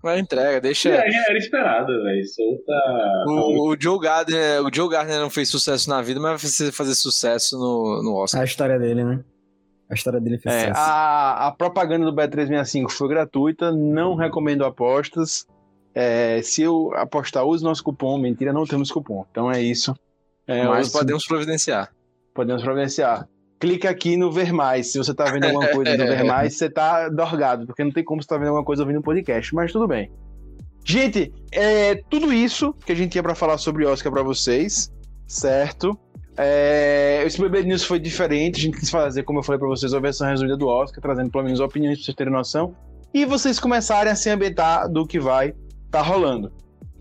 [0.02, 0.88] Mas entrega, deixa.
[0.90, 2.24] É, já era esperado, velho.
[2.26, 3.24] Soul tá.
[3.28, 6.94] O, o Joe Gardner, o Joe Gardner não fez sucesso na vida, mas vai fazer
[6.94, 8.40] sucesso no, no Oscar.
[8.40, 9.22] A história dele, né?
[9.88, 10.80] A história dele fez É, sucesso.
[10.80, 15.46] a, a propaganda do Bet365 foi gratuita, não recomendo apostas.
[15.94, 18.18] É, se eu apostar, use nosso cupom.
[18.18, 19.24] Mentira, não temos cupom.
[19.30, 19.94] Então é isso.
[20.48, 21.92] É, mas os- podemos providenciar.
[22.34, 23.28] podemos providenciar.
[23.64, 24.92] Clica aqui no Ver Mais.
[24.92, 28.04] Se você tá vendo alguma coisa no Ver Mais, você tá dorgado, porque não tem
[28.04, 30.12] como você tá vendo alguma coisa ouvindo um podcast, mas tudo bem.
[30.84, 34.92] Gente, é tudo isso que a gente tinha pra falar sobre Oscar pra vocês,
[35.26, 35.98] certo?
[36.36, 39.94] É, esse BB News foi diferente, a gente quis fazer, como eu falei pra vocês,
[39.94, 42.76] a versão resumida do Oscar, trazendo pelo menos opiniões pra vocês terem noção,
[43.14, 45.54] e vocês começarem a se ambientar do que vai
[45.90, 46.52] tá rolando.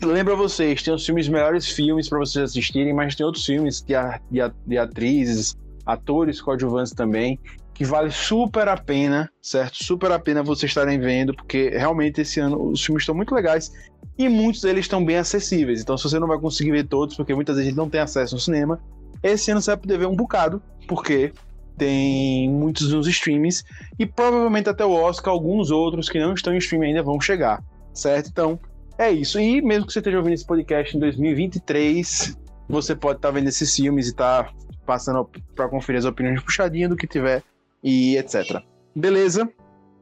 [0.01, 3.95] lembra vocês, tem os filmes melhores filmes para vocês assistirem, mas tem outros filmes de,
[4.31, 7.39] de, de atrizes, atores coadjuvantes também,
[7.73, 9.83] que vale super a pena, certo?
[9.83, 13.71] Super a pena vocês estarem vendo, porque realmente esse ano os filmes estão muito legais
[14.17, 15.81] e muitos deles estão bem acessíveis.
[15.81, 18.01] Então, se você não vai conseguir ver todos, porque muitas vezes a gente não tem
[18.01, 18.79] acesso ao cinema,
[19.23, 21.33] esse ano você vai poder ver um bocado, porque
[21.77, 23.63] tem muitos nos streams
[23.97, 27.63] e provavelmente até o Oscar, alguns outros que não estão em stream ainda vão chegar,
[27.93, 28.29] certo?
[28.29, 28.59] Então,
[28.97, 29.39] é isso.
[29.39, 32.37] E mesmo que você esteja ouvindo esse podcast em 2023,
[32.69, 34.53] você pode estar vendo esses filmes e estar tá
[34.85, 37.43] passando para conferir as opiniões puxadinhas do que tiver
[37.83, 38.61] e etc.
[38.95, 39.51] Beleza?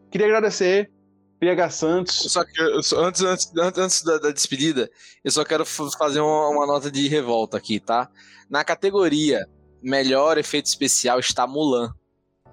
[0.10, 0.92] Queria agradecer
[1.40, 2.16] PH Santos.
[2.32, 4.90] Só que antes, antes, antes da, da, despedida,
[5.24, 8.10] eu só quero fazer uma, uma, nota de revolta aqui, tá?
[8.50, 9.48] Na categoria
[9.82, 11.94] melhor efeito especial está Mulan.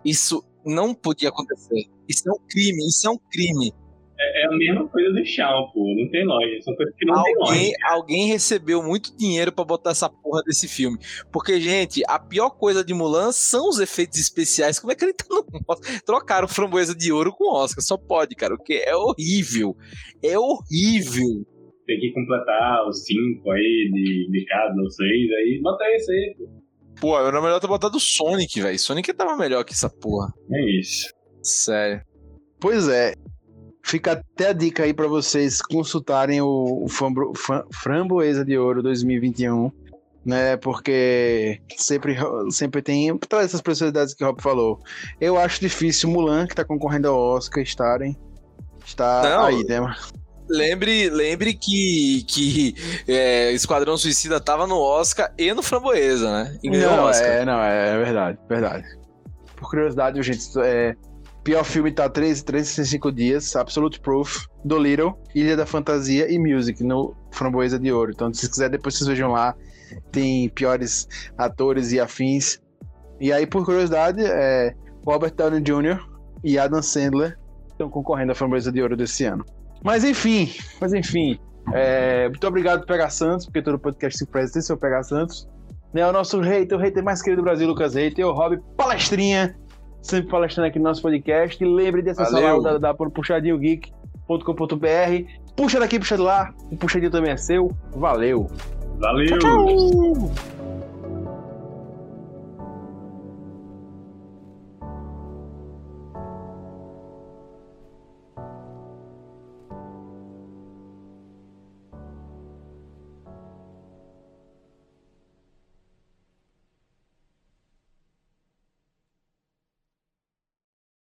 [0.05, 1.85] Isso não podia acontecer.
[2.09, 3.75] Isso é um crime, isso é um crime.
[4.21, 5.95] É, é a mesma coisa do chão, pô.
[5.97, 6.63] Não tem lógica.
[6.63, 7.89] São coisas que não alguém, tem lógica.
[7.89, 10.99] Alguém recebeu muito dinheiro para botar essa porra desse filme.
[11.33, 14.79] Porque, gente, a pior coisa de Mulan são os efeitos especiais.
[14.79, 16.03] Como é que ele tá no Oscar?
[16.03, 17.83] Trocaram framboesa de ouro com Oscar.
[17.83, 18.55] Só pode, cara.
[18.55, 19.77] O que é horrível.
[20.23, 21.47] É horrível.
[21.87, 25.61] Tem que completar os cinco aí de, de cada, os seis aí.
[25.63, 26.59] Bota esse aí, pô.
[27.01, 28.79] Pô, era melhor ter botado o Sonic, velho.
[28.79, 30.33] Sonic tava melhor que essa porra.
[30.51, 31.15] É isso.
[31.41, 32.03] Sério.
[32.61, 33.15] Pois é.
[33.89, 37.33] Fica até a dica aí para vocês consultarem o, o Fambro,
[37.73, 39.73] Framboesa de Ouro 2021,
[40.27, 40.59] né?
[40.59, 42.15] Porque sempre,
[42.51, 44.79] sempre tem todas essas personalidades que o Rob falou.
[45.19, 48.15] Eu acho difícil Mulan, que tá concorrendo ao Oscar, estarem.
[48.85, 49.81] Está Não, aí, né?
[50.51, 52.75] Lembre, lembre que, que
[53.09, 56.59] é, Esquadrão Suicida tava no Oscar e no Framboesa, né?
[56.63, 56.79] E não,
[57.25, 58.85] É, não, é verdade, verdade.
[59.57, 60.95] Por curiosidade, gente, é,
[61.49, 66.85] pior filme tá 3, 365 dias, Absolute Proof, Do Little, Ilha da Fantasia e Music
[66.85, 68.11] no Framboesa de Ouro.
[68.11, 69.57] Então, se quiser, depois vocês vejam lá.
[70.13, 72.61] Tem piores atores e afins.
[73.19, 74.75] E aí, por curiosidade, é,
[75.07, 75.99] Robert Downey Jr.
[76.45, 77.39] e Adam Sandler
[77.71, 79.43] estão concorrendo à Framboesa de Ouro desse ano.
[79.83, 81.41] Mas enfim, mas enfim.
[81.73, 85.49] É, muito obrigado, Pega Santos, porque todo podcast se presta tem seu Pega Santos.
[85.95, 89.57] Né, o nosso hater, o hater mais querido do Brasil, Lucas Hater, o Rob Palestrinha,
[90.03, 91.63] sempre palestrando aqui no nosso podcast.
[91.63, 95.55] E lembre de acessar lá da, da puxadinhogeek.com.br.
[95.57, 96.55] Puxa daqui, puxa de lá.
[96.71, 97.73] O puxadinho também é seu.
[97.95, 98.49] Valeu.
[98.99, 99.39] Valeu.
[99.39, 100.31] Tchau, tchau.